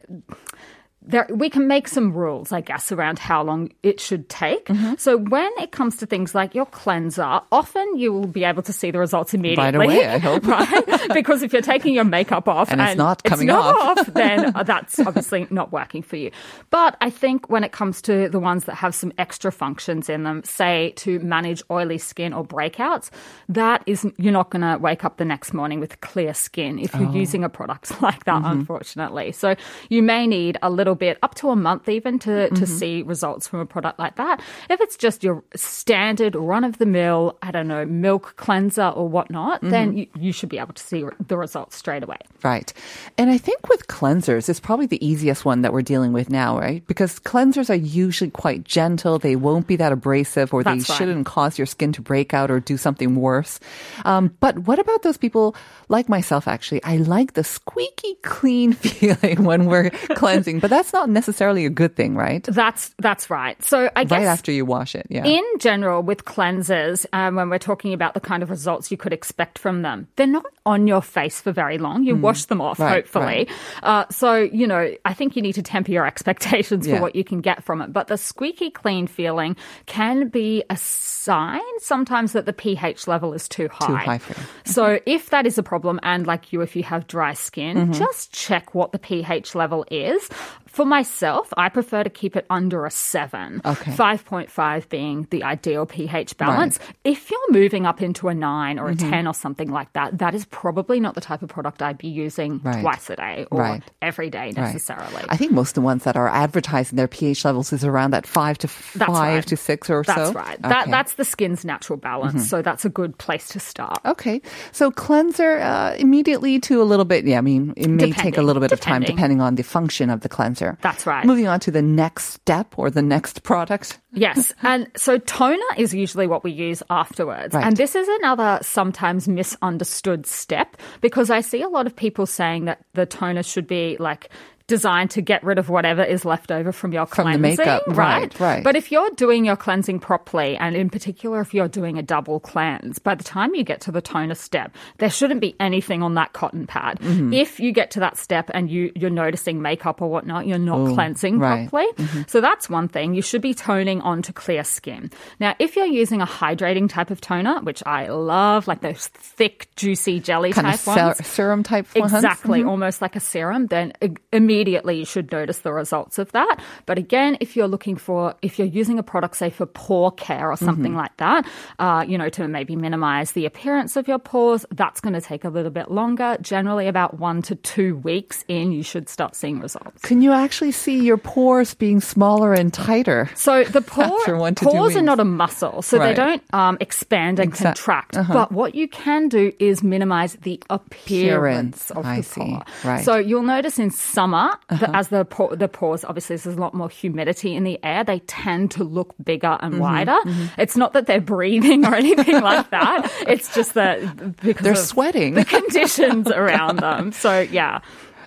there, 1.03 1.25
we 1.31 1.50
can 1.50 1.67
make 1.67 1.88
some 1.88 2.13
rules, 2.13 2.51
I 2.51 2.62
guess, 2.62 2.91
around 2.91 3.17
how 3.20 3.43
long 3.43 3.72
it 3.81 4.00
should 4.00 4.29
take. 4.29 4.65
Mm-hmm. 4.67 4.93
So 4.98 5.17
when 5.17 5.50
it 5.60 5.72
comes 5.72 5.98
to 5.98 6.05
things 6.05 6.36
like 6.36 6.53
your 6.53 6.67
cleanser, 6.67 7.41
often 7.51 7.98
you 7.98 8.13
will 8.13 8.27
be 8.27 8.43
able 8.43 8.62
to 8.63 8.72
see 8.74 8.91
the 8.91 9.00
results 9.00 9.34
immediately. 9.34 9.84
away, 9.86 10.08
I 10.08 10.17
hope. 10.20 10.46
right? 10.46 10.84
Because 11.13 11.41
if 11.41 11.53
you're 11.53 11.62
taking 11.63 11.93
your 11.96 12.03
makeup 12.03 12.48
off 12.48 12.72
And 12.72 12.79
it's 12.79 12.96
not 12.98 13.24
coming 13.24 13.48
not 13.48 13.98
off. 14.00 14.05
then 14.13 14.53
that's 14.65 15.00
obviously 15.00 15.48
not 15.50 15.72
working 15.72 16.01
for 16.03 16.15
you. 16.17 16.31
But 16.70 16.96
I 17.01 17.10
think 17.10 17.50
when 17.50 17.63
it 17.63 17.72
comes 17.72 18.01
to 18.03 18.29
the 18.29 18.39
ones 18.39 18.65
that 18.65 18.75
have 18.75 18.93
some 18.96 19.12
extra 19.17 19.51
functions 19.51 20.08
in 20.10 20.24
them, 20.24 20.43
say 20.43 20.93
to 20.98 21.20
manage 21.20 21.63
oily 21.72 21.98
skin 21.98 22.31
or 22.34 22.46
breakouts, 22.46 23.10
that 23.50 23.84
isn't, 23.88 24.13
you're 24.20 24.31
not 24.31 24.51
going 24.51 24.62
to 24.62 24.77
wake 24.77 25.03
up 25.03 25.17
the 25.17 25.25
next 25.25 25.53
morning 25.53 25.79
with 25.79 26.00
clear 26.01 26.34
skin 26.34 26.77
if 26.79 26.96
Oh. 26.96 27.00
you're 27.00 27.12
using 27.15 27.43
a 27.43 27.50
product 27.50 28.01
like 28.01 28.24
that, 28.25 28.41
Mm-hmm. 28.43 28.51
unfortunately. 28.51 29.31
So 29.31 29.55
you 29.89 30.01
may 30.03 30.27
need 30.27 30.58
a 30.62 30.70
little 30.70 30.90
bit, 30.95 31.17
up 31.21 31.36
to 31.36 31.50
a 31.50 31.55
month 31.55 31.88
even, 31.89 32.19
to, 32.19 32.29
Mm-hmm. 32.31 32.55
to 32.55 32.65
see 32.67 33.01
results 33.03 33.48
from 33.48 33.60
a 33.60 33.65
product 33.65 34.00
like 34.00 34.15
that. 34.15 34.41
If 34.69 34.81
it's 34.81 34.95
just 34.98 35.24
your 35.24 35.43
standard 35.55 36.36
run 36.36 36.63
of 36.63 36.77
the 36.77 36.86
mill, 36.86 37.38
I 37.41 37.51
don't 37.51 37.67
know, 37.67 37.86
milk 37.86 38.33
cleanser 38.38 38.88
or 38.89 39.07
whatnot, 39.07 39.62
Mm-hmm. 39.62 39.69
then 39.69 39.98
you, 39.98 40.07
you 40.17 40.31
should 40.31 40.50
be 40.50 40.57
able 40.60 40.74
to 40.74 40.83
see 40.83 41.03
the 41.27 41.38
results 41.38 41.75
straight 41.75 42.03
away. 42.03 42.17
Right. 42.43 42.71
And 43.17 43.29
I 43.29 43.38
think 43.38 43.69
with 43.69 43.88
cleansers, 43.88 44.50
it's 44.50 44.60
probably 44.60 44.86
the 44.88 45.05
easiest 45.05 45.45
one 45.45 45.62
that 45.62 45.74
we're 45.74 45.81
dealing 45.81 46.13
with 46.13 46.29
now, 46.29 46.57
right? 46.60 46.86
Because 46.88 47.19
cleansers 47.19 47.69
are 47.69 47.75
usually 47.75 48.31
quite 48.31 48.63
gentle. 48.63 49.19
They 49.19 49.36
won't 49.36 49.67
be 49.67 49.75
that 49.77 49.91
abrasive 49.91 50.53
or 50.53 50.63
That's 50.63 50.88
they 50.88 50.91
right. 50.93 50.98
shouldn't 50.98 51.25
cause 51.25 51.57
your 51.57 51.65
skin 51.67 51.91
to 51.93 52.01
break 52.01 52.33
out 52.33 52.50
or 52.50 52.60
do 52.60 52.77
something 52.77 53.15
worse. 53.15 53.60
Um, 54.05 54.36
but 54.39 54.60
what 54.60 54.79
about 54.79 55.03
those 55.03 55.17
people 55.17 55.55
like 55.89 56.10
myself, 56.10 56.48
actually? 56.48 56.83
I 56.83 56.98
like 56.98 57.33
the 57.33 57.43
squeaky 57.43 58.15
clean 58.24 58.74
feeling 58.74 59.43
when 59.43 59.65
we're 59.65 59.89
cleansing, 60.15 60.60
but 60.60 60.69
that's 60.82 60.94
not 60.94 61.10
necessarily 61.10 61.66
a 61.68 61.70
good 61.70 61.96
thing, 61.96 62.16
right? 62.16 62.44
That's 62.44 62.94
that's 62.98 63.30
right. 63.30 63.62
So 63.64 63.90
I 63.96 64.04
guess 64.04 64.18
Right 64.18 64.26
after 64.26 64.52
you 64.52 64.66
wash 64.66 64.96
it. 64.96 65.06
Yeah. 65.10 65.24
in 65.26 65.44
general 65.60 66.02
with 66.02 66.26
cleansers, 66.26 67.06
um, 67.14 67.36
when 67.36 67.50
we're 67.52 67.60
talking 67.60 67.94
about 67.94 68.16
the 68.16 68.20
kind 68.20 68.42
of 68.42 68.50
results 68.50 68.90
you 68.90 68.98
could 68.98 69.14
expect 69.14 69.60
from 69.60 69.84
them, 69.84 70.08
they're 70.16 70.26
not 70.26 70.46
on 70.66 70.88
your 70.88 71.02
face 71.04 71.40
for 71.40 71.52
very 71.52 71.78
long. 71.78 72.04
You 72.04 72.16
wash 72.16 72.46
them 72.46 72.62
off. 72.62 72.80
Right, 72.80 73.04
hopefully. 73.06 73.48
Uh, 73.84 74.06
so 74.10 74.36
you 74.38 74.66
know, 74.66 74.92
I 75.06 75.14
think 75.14 75.36
you 75.36 75.44
need 75.44 75.54
to 75.54 75.62
temper 75.62 75.92
your 75.92 76.06
expectations 76.12 76.88
Yeah. 76.88 76.96
for 76.96 77.02
what 77.04 77.16
you 77.16 77.24
can 77.24 77.42
get 77.42 77.64
from 77.64 77.82
it. 77.82 77.94
But 77.94 78.08
the 78.08 78.18
squeaky 78.18 78.72
clean 78.72 79.06
feeling 79.06 79.56
can 79.86 80.30
be 80.30 80.64
a 80.72 80.78
sign 80.78 81.62
sometimes 81.80 82.32
that 82.34 82.46
the 82.48 82.54
pH 82.54 83.08
level 83.08 83.34
is 83.34 83.48
too 83.48 83.70
high. 83.72 83.86
Too 83.88 83.96
high 83.96 84.18
for 84.18 84.40
you. 84.42 84.48
So 84.66 85.00
if 85.06 85.30
that 85.30 85.46
is 85.46 85.58
a 85.60 85.64
problem, 85.64 86.00
and 86.02 86.26
like 86.26 86.52
you, 86.52 86.62
if 86.62 86.76
you 86.76 86.84
have 86.84 87.06
dry 87.08 87.34
skin, 87.34 87.78
Mm-hmm. 87.78 87.92
just 87.94 88.32
check 88.34 88.74
what 88.74 88.92
the 88.92 89.00
pH 89.00 89.54
level 89.56 89.86
is. 89.92 90.30
For 90.72 90.86
myself, 90.86 91.51
I 91.58 91.70
prefer 91.70 92.04
to 92.04 92.10
keep 92.10 92.36
it 92.36 92.46
under 92.50 92.86
a 92.86 92.92
seven. 92.92 93.62
Okay. 93.66 93.92
5.5 93.92 94.88
being 94.90 95.28
the 95.30 95.44
ideal 95.44 95.86
pH 95.86 96.38
balance. 96.38 96.80
If 97.04 97.30
you're 97.30 97.51
moving 97.51 97.86
up 97.86 98.01
into 98.01 98.30
a 98.30 98.34
nine 98.34 98.80
or 98.80 98.88
a 98.90 98.96
Mm-hmm. 98.96 99.10
10 99.10 99.28
or 99.28 99.34
something 99.34 99.70
like 99.72 99.92
that, 99.94 100.18
that 100.20 100.36
is 100.36 100.46
probably 100.46 101.00
not 101.00 101.16
the 101.16 101.22
type 101.22 101.42
of 101.42 101.50
product 101.50 101.82
I'd 101.82 101.98
be 101.98 102.08
using 102.08 102.60
Right. 102.63 102.82
twice 102.82 103.10
a 103.10 103.16
day 103.16 103.46
or 103.51 103.60
Right. 103.60 103.84
every 104.01 104.30
day 104.30 104.40
Right. 104.46 104.56
necessarily. 104.58 105.24
I 105.30 105.38
think 105.38 105.51
most 105.51 105.70
of 105.72 105.75
the 105.75 105.82
ones 105.82 106.04
that 106.04 106.16
are 106.18 106.28
advertising 106.30 106.98
their 106.98 107.08
pH 107.08 107.44
levels 107.46 107.72
is 107.74 107.84
around 107.84 108.12
that 108.12 108.25
five 108.28 108.58
to 108.60 108.68
That's 108.68 109.12
five 109.12 109.36
right. 109.36 109.48
to 109.48 109.58
six 109.58 109.90
or 109.90 110.04
That's 110.04 110.18
so. 110.18 110.24
That's 110.34 110.36
right. 110.36 110.62
That, 110.62 110.90
that's 110.90 111.13
the 111.16 111.25
skin's 111.25 111.63
natural 111.66 111.98
balance. 111.98 112.34
Mm-hmm. 112.34 112.44
So 112.44 112.62
that's 112.62 112.86
a 112.86 112.90
good 112.90 113.18
place 113.18 113.48
to 113.50 113.60
start. 113.60 114.00
Okay. 114.06 114.42
So 114.72 114.92
cleanser 114.92 115.60
uh, 115.60 115.96
immediately 115.98 116.60
to 116.62 116.82
a 116.82 116.86
little 116.86 117.06
bit. 117.06 117.25
Yeah, 117.25 117.38
I 117.40 117.42
mean, 117.42 117.74
it 117.75 117.88
may 117.90 118.12
take 118.12 118.38
a 118.38 118.42
little 118.42 118.62
bit 118.62 118.72
of 118.72 118.80
time 118.80 119.01
Depending. 119.01 119.16
depending 119.16 119.42
on 119.42 119.56
the 119.56 119.63
function 119.63 120.10
of 120.10 120.22
the 120.22 120.30
cleanser. 120.30 120.61
That's 120.82 121.06
right. 121.06 121.25
Moving 121.25 121.48
on 121.48 121.60
to 121.62 121.72
the 121.72 121.82
next 121.82 122.34
step 122.34 122.74
or 122.77 122.89
the 122.89 123.01
next 123.01 123.44
product. 123.44 124.00
Yes. 124.13 124.53
And 124.63 124.88
so 124.96 125.18
toner 125.18 125.58
is 125.77 125.94
usually 125.94 126.27
what 126.27 126.44
we 126.44 126.51
use 126.51 126.84
afterwards. 126.89 127.53
Right. 127.53 127.65
And 127.65 127.75
this 127.75 127.96
is 127.96 128.08
another 128.20 128.60
sometimes 128.62 129.27
misunderstood 129.27 130.25
step 130.25 130.77
because 131.01 131.30
I 131.30 131.41
see 131.41 131.62
a 131.62 131.68
lot 131.68 131.88
of 131.88 131.96
people 131.96 132.25
saying 132.25 132.65
that 132.65 132.86
the 132.94 133.06
toner 133.06 133.44
should 133.44 133.68
be 133.68 133.98
like 134.00 134.30
designed 134.72 135.12
to 135.12 135.22
get 135.22 135.44
rid 135.44 135.60
of 135.60 135.68
whatever 135.68 136.01
is 136.01 136.24
left 136.24 136.50
over 136.50 136.72
from 136.72 136.94
your 136.94 137.06
From 137.06 137.25
the 137.34 137.38
makeup. 137.38 137.84
Right, 137.88 138.40
right. 138.40 138.63
But 138.63 138.78
if 138.78 138.90
you're 138.90 139.10
doing 139.18 139.44
your 139.44 139.58
cleansing 139.58 140.00
properly, 140.00 140.56
and 140.56 140.78
in 140.78 140.90
particular 140.90 141.42
if 141.42 141.54
you're 141.54 141.68
doing 141.68 141.98
a 141.98 142.01
double 142.01 142.40
cleanse, 142.40 142.98
by 142.98 143.16
the 143.16 143.24
time 143.25 143.54
you 143.54 143.66
get 143.66 143.82
to 143.82 143.92
the 143.92 144.01
toner 144.01 144.34
step, 144.34 144.74
there 145.00 145.10
shouldn't 145.10 145.42
be 145.42 145.58
anything 145.60 146.01
on 146.01 146.13
that 146.13 146.32
cotton 146.32 146.66
pad. 146.68 147.00
Mm-hmm. 147.01 147.34
If 147.34 147.60
you 147.60 147.74
get 147.74 147.92
to 147.92 148.00
that 148.00 148.16
step 148.18 148.50
and 148.54 148.72
you 148.72 148.94
you're 148.96 149.10
noticing 149.10 149.62
makeup 149.62 150.01
or 150.01 150.10
whatnot, 150.10 150.48
you're 150.48 150.58
not 150.58 150.94
cleansing 150.94 151.38
right. 151.38 151.70
properly. 151.70 151.92
Mm-hmm. 151.98 152.22
So 152.28 152.40
that's 152.40 152.70
one 152.70 152.88
thing. 152.88 153.13
You 153.13 153.22
should 153.22 153.42
be 153.42 153.54
toning 153.54 154.00
onto 154.00 154.32
clear 154.32 154.63
skin. 154.63 155.12
Now, 155.42 155.54
if 155.60 155.75
you're 155.75 155.86
using 155.86 156.22
a 156.22 156.25
hydrating 156.25 156.88
type 156.88 157.12
of 157.12 157.20
toner, 157.20 157.60
which 157.60 157.84
I 157.86 158.08
love, 158.08 158.70
like 158.70 158.80
those 158.80 159.08
thick, 159.08 159.68
juicy 159.75 160.22
jelly 160.22 160.54
kind 160.54 160.68
of 160.68 160.82
type 160.82 160.88
ones. 160.88 161.18
ser- 161.18 161.24
serum 161.24 161.63
type 161.63 161.88
ones. 161.94 162.13
Exactly, 162.13 162.63
almost 162.63 163.01
like 163.01 163.18
a 163.18 163.20
serum, 163.20 163.68
then 163.68 163.92
i- 164.01 164.13
immediately 164.62 165.00
you 165.00 165.06
should 165.06 165.32
notice 165.32 165.60
the 165.60 165.74
results 165.74 166.20
of 166.20 166.32
that. 166.34 166.58
But 166.86 166.98
again, 167.00 167.36
if 167.39 167.56
you're 167.56 167.68
looking 167.68 167.96
for, 167.96 168.36
if 168.44 168.60
you're 168.60 168.68
using 168.68 169.00
a 169.00 169.03
product, 169.03 169.38
say 169.38 169.50
for 169.50 169.65
pore 169.65 170.12
care 170.12 170.51
or 170.51 170.56
something 170.56 170.94
like 170.96 171.15
that, 171.18 171.48
uh, 171.80 172.06
you 172.08 172.15
know, 172.18 172.30
to 172.30 172.48
maybe 172.48 172.75
minimize 172.75 173.32
the 173.32 173.46
appearance 173.48 173.96
of 173.96 174.08
your 174.08 174.20
pores, 174.20 174.65
that's 174.72 175.01
going 175.01 175.13
to 175.13 175.22
take 175.22 175.44
a 175.44 175.50
little 175.50 175.72
bit 175.72 175.89
longer. 175.89 176.38
Generally, 176.41 176.88
about 176.88 177.20
one 177.20 177.41
to 177.44 177.56
two 177.56 177.96
weeks 177.98 178.46
in, 178.48 178.72
you 178.72 178.84
should 178.84 179.10
start 179.10 179.36
seeing 179.36 179.60
results. 179.60 180.01
Can 180.03 180.22
you 180.22 180.32
actually 180.32 180.72
see 180.72 181.00
your 181.03 181.18
pores 181.18 181.74
being 181.74 182.00
smaller 182.00 182.53
and 182.53 182.72
tighter? 182.72 183.30
So 183.36 183.63
the 183.63 183.82
pore, 183.96 184.20
pores 184.56 184.96
are 184.96 185.01
not 185.01 185.20
a 185.20 185.25
muscle, 185.25 185.82
so 185.82 185.98
they 185.98 186.13
don't 186.13 186.44
um, 186.53 186.77
expand 186.80 187.39
and 187.39 187.51
contract. 187.51 188.15
uh-huh. 188.15 188.34
But 188.34 188.51
what 188.51 188.75
you 188.75 188.88
can 188.88 189.27
do 189.27 189.51
is 189.58 189.82
minimize 189.82 190.36
the 190.36 190.62
appearance, 190.70 191.89
Appearance. 191.89 191.91
of 191.91 192.06
I 192.06 192.18
the 192.18 192.24
see. 192.24 192.41
pore. 192.41 192.63
Right. 192.84 193.03
So 193.03 193.18
you'll 193.18 193.44
notice 193.44 193.80
in 193.80 193.89
summer, 193.89 194.50
that 194.70 194.89
as 194.96 195.08
the 195.10 195.25
the 195.58 195.67
pores, 195.67 196.03
obviously 196.05 196.36
there's 196.36 196.55
a 196.55 196.60
lot 196.60 196.74
more 196.74 196.89
humidity 196.89 197.55
in 197.55 197.63
the 197.63 197.79
air, 197.84 198.03
they 198.03 198.20
tend 198.20 198.72
to 198.72 198.84
look 198.84 199.13
bigger 199.24 199.58
and 199.62 199.74
Mm-hmm. 199.74 199.81
wider. 199.81 200.17
It's 200.58 200.75
not 200.77 200.93
that 200.93 201.08
they're 201.08 201.22
breathing 201.22 201.86
or 201.86 201.96
anything 201.96 202.41
like 202.41 202.70
that. 202.72 203.12
It's 203.27 203.53
just 203.53 203.74
that 203.75 204.38
because 204.41 204.63
They're 204.63 204.75
sweating. 204.75 205.34
the 205.36 205.46
conditions 205.46 206.27
around 206.27 206.77
them. 206.79 207.12
So 207.12 207.39
yeah. 207.41 207.79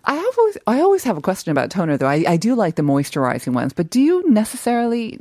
I 0.07 0.14
have 0.14 0.38
always, 0.38 0.59
I 0.66 0.81
always 0.81 1.04
have 1.04 1.16
a 1.16 1.23
question 1.23 1.50
about 1.50 1.71
toner 1.71 1.97
though. 1.97 2.07
I, 2.07 2.25
I 2.28 2.37
do 2.37 2.54
like 2.54 2.75
the 2.76 2.83
moisturizing 2.83 3.54
ones, 3.54 3.73
but 3.73 3.88
do 3.90 4.00
you 4.00 4.28
necessarily 4.31 5.21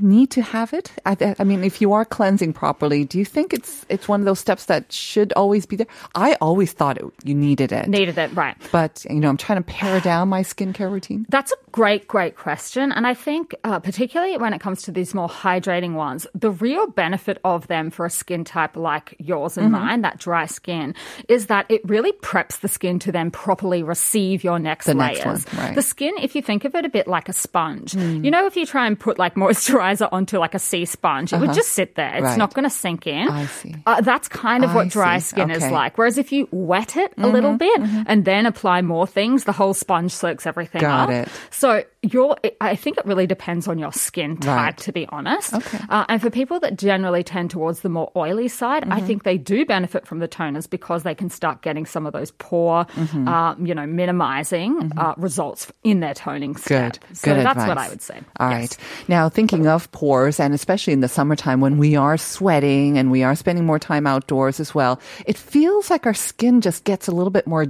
need 0.00 0.30
to 0.32 0.42
have 0.42 0.72
it? 0.72 0.92
I, 1.04 1.34
I 1.38 1.44
mean, 1.44 1.64
if 1.64 1.80
you 1.80 1.92
are 1.92 2.04
cleansing 2.04 2.52
properly, 2.54 3.04
do 3.04 3.18
you 3.18 3.24
think 3.24 3.52
it's 3.52 3.84
it's 3.88 4.08
one 4.08 4.20
of 4.20 4.26
those 4.26 4.38
steps 4.40 4.66
that 4.66 4.90
should 4.92 5.32
always 5.34 5.66
be 5.66 5.76
there? 5.76 5.86
I 6.14 6.34
always 6.40 6.72
thought 6.72 6.98
it, 6.98 7.04
you 7.24 7.34
needed 7.34 7.72
it, 7.72 7.88
Needed 7.88 8.16
it, 8.16 8.32
right. 8.34 8.56
but 8.70 9.04
you 9.10 9.16
know, 9.20 9.28
I'm 9.28 9.36
trying 9.36 9.58
to 9.58 9.64
pare 9.64 10.00
down 10.00 10.28
my 10.28 10.42
skincare 10.42 10.90
routine. 10.90 11.26
That's 11.28 11.52
a 11.52 11.56
great, 11.72 12.06
great 12.08 12.36
question. 12.36 12.92
And 12.92 13.06
I 13.06 13.14
think, 13.14 13.54
uh, 13.64 13.80
particularly 13.80 14.36
when 14.38 14.52
it 14.54 14.60
comes 14.60 14.82
to 14.82 14.92
these 14.92 15.14
more 15.14 15.28
hydrating 15.28 15.94
ones, 15.94 16.26
the 16.34 16.50
real 16.50 16.86
benefit 16.86 17.38
of 17.44 17.66
them 17.66 17.90
for 17.90 18.06
a 18.06 18.10
skin 18.10 18.44
type 18.44 18.76
like 18.76 19.14
yours 19.18 19.56
and 19.58 19.72
Mm-hmm. 19.72 19.84
mine, 19.86 20.00
that 20.02 20.18
dry 20.18 20.46
skin, 20.46 20.94
is 21.28 21.46
that 21.46 21.66
it 21.68 21.80
really 21.88 22.12
preps 22.12 22.60
the 22.60 22.68
skin 22.68 22.98
to 23.00 23.12
then 23.12 23.30
properly 23.30 23.82
receive 23.82 24.44
your 24.44 24.58
next 24.58 24.86
The 24.86 24.94
layers. 24.94 25.24
next 25.24 25.52
one, 25.54 25.64
right. 25.66 25.74
The 25.74 25.82
skin, 25.82 26.14
if 26.20 26.34
you 26.34 26.42
think 26.42 26.64
of 26.64 26.74
it 26.74 26.84
a 26.84 26.88
bit 26.88 27.06
like 27.08 27.28
a 27.28 27.32
sponge, 27.32 27.92
Mm. 27.92 28.24
you 28.24 28.30
know, 28.30 28.46
if 28.46 28.56
you 28.56 28.64
try 28.66 28.86
and 28.86 28.98
put 28.98 29.18
like 29.18 29.36
moisturizer 29.72 30.08
onto 30.12 30.38
like 30.38 30.54
a 30.54 30.58
sea 30.58 30.84
sponge, 30.84 31.32
it 31.32 31.40
would 31.40 31.52
just 31.52 31.70
sit 31.70 31.94
there. 31.94 32.08
It's 32.14 32.16
Uh-huh. 32.22 32.28
Right. 32.30 32.38
not 32.38 32.54
going 32.54 32.64
to 32.64 32.70
sink 32.70 33.06
in. 33.06 33.28
I 33.28 33.46
see. 33.46 33.74
Uh, 33.86 34.00
that's 34.00 34.28
kind 34.28 34.64
of 34.64 34.70
I 34.70 34.74
what 34.74 34.88
dry 34.88 35.18
see. 35.18 35.30
skin 35.30 35.50
is 35.50 35.62
like. 35.70 35.98
Whereas 35.98 36.18
if 36.18 36.32
you 36.32 36.48
wet 36.50 36.96
it 36.96 37.12
a 37.18 37.28
little 37.28 37.56
bit 37.56 37.80
and 38.06 38.24
then 38.24 38.46
apply 38.46 38.82
more 38.82 39.06
things, 39.06 39.44
the 39.44 39.52
whole 39.52 39.74
sponge 39.74 40.12
soaks 40.12 40.46
everything 40.46 40.80
Got 40.80 41.10
up. 41.10 41.26
it. 41.26 41.28
So 41.50 41.84
your, 42.02 42.36
I 42.60 42.74
think 42.76 42.98
it 42.98 43.06
really 43.06 43.26
depends 43.26 43.68
on 43.68 43.78
your 43.78 43.92
skin 43.92 44.32
Right. 44.32 44.40
type, 44.42 44.76
to 44.78 44.92
be 44.92 45.06
honest. 45.10 45.54
Okay. 45.54 45.78
Uh, 45.88 46.04
and 46.08 46.20
for 46.20 46.30
people 46.30 46.58
that 46.60 46.76
generally 46.76 47.22
tend 47.22 47.50
towards 47.50 47.80
the 47.80 47.88
more 47.88 48.10
oily 48.16 48.48
side, 48.48 48.82
Mm-hmm. 48.82 48.92
I 48.92 49.00
think 49.00 49.22
they 49.22 49.38
do 49.38 49.64
benefit 49.64 50.06
from 50.06 50.18
the 50.18 50.26
toners 50.28 50.68
because 50.68 51.02
they 51.04 51.14
can 51.14 51.30
start 51.30 51.62
getting 51.62 51.86
some 51.86 52.06
of 52.06 52.12
those 52.12 52.30
pore, 52.32 52.84
Mm-hmm. 52.96 53.28
uh, 53.28 53.54
you 53.56 53.74
know, 53.74 53.86
minimizing 53.86 54.92
uh, 54.96 55.14
results 55.16 55.70
in 55.84 56.00
their 56.00 56.14
toning 56.14 56.56
step. 56.56 56.92
Good. 56.94 57.16
So 57.16 57.34
Good 57.34 57.44
that's 57.46 57.66
what. 57.66 57.78
I 57.78 57.88
would 57.88 58.02
say. 58.02 58.20
All 58.40 58.50
Yes. 58.50 58.58
right. 58.60 58.78
Now, 59.08 59.28
thinking 59.28 59.61
of 59.66 59.90
pores, 59.92 60.38
and 60.40 60.54
especially 60.54 60.92
in 60.92 61.00
the 61.00 61.08
summertime 61.08 61.60
when 61.60 61.78
we 61.78 61.96
are 61.96 62.16
sweating 62.16 62.98
and 62.98 63.10
we 63.10 63.22
are 63.22 63.34
spending 63.34 63.64
more 63.66 63.78
time 63.78 64.06
outdoors 64.06 64.60
as 64.60 64.74
well, 64.74 65.00
it 65.26 65.36
feels 65.36 65.90
like 65.90 66.06
our 66.06 66.14
skin 66.14 66.60
just 66.60 66.84
gets 66.84 67.08
a 67.08 67.12
little 67.12 67.30
bit 67.30 67.46
more 67.46 67.66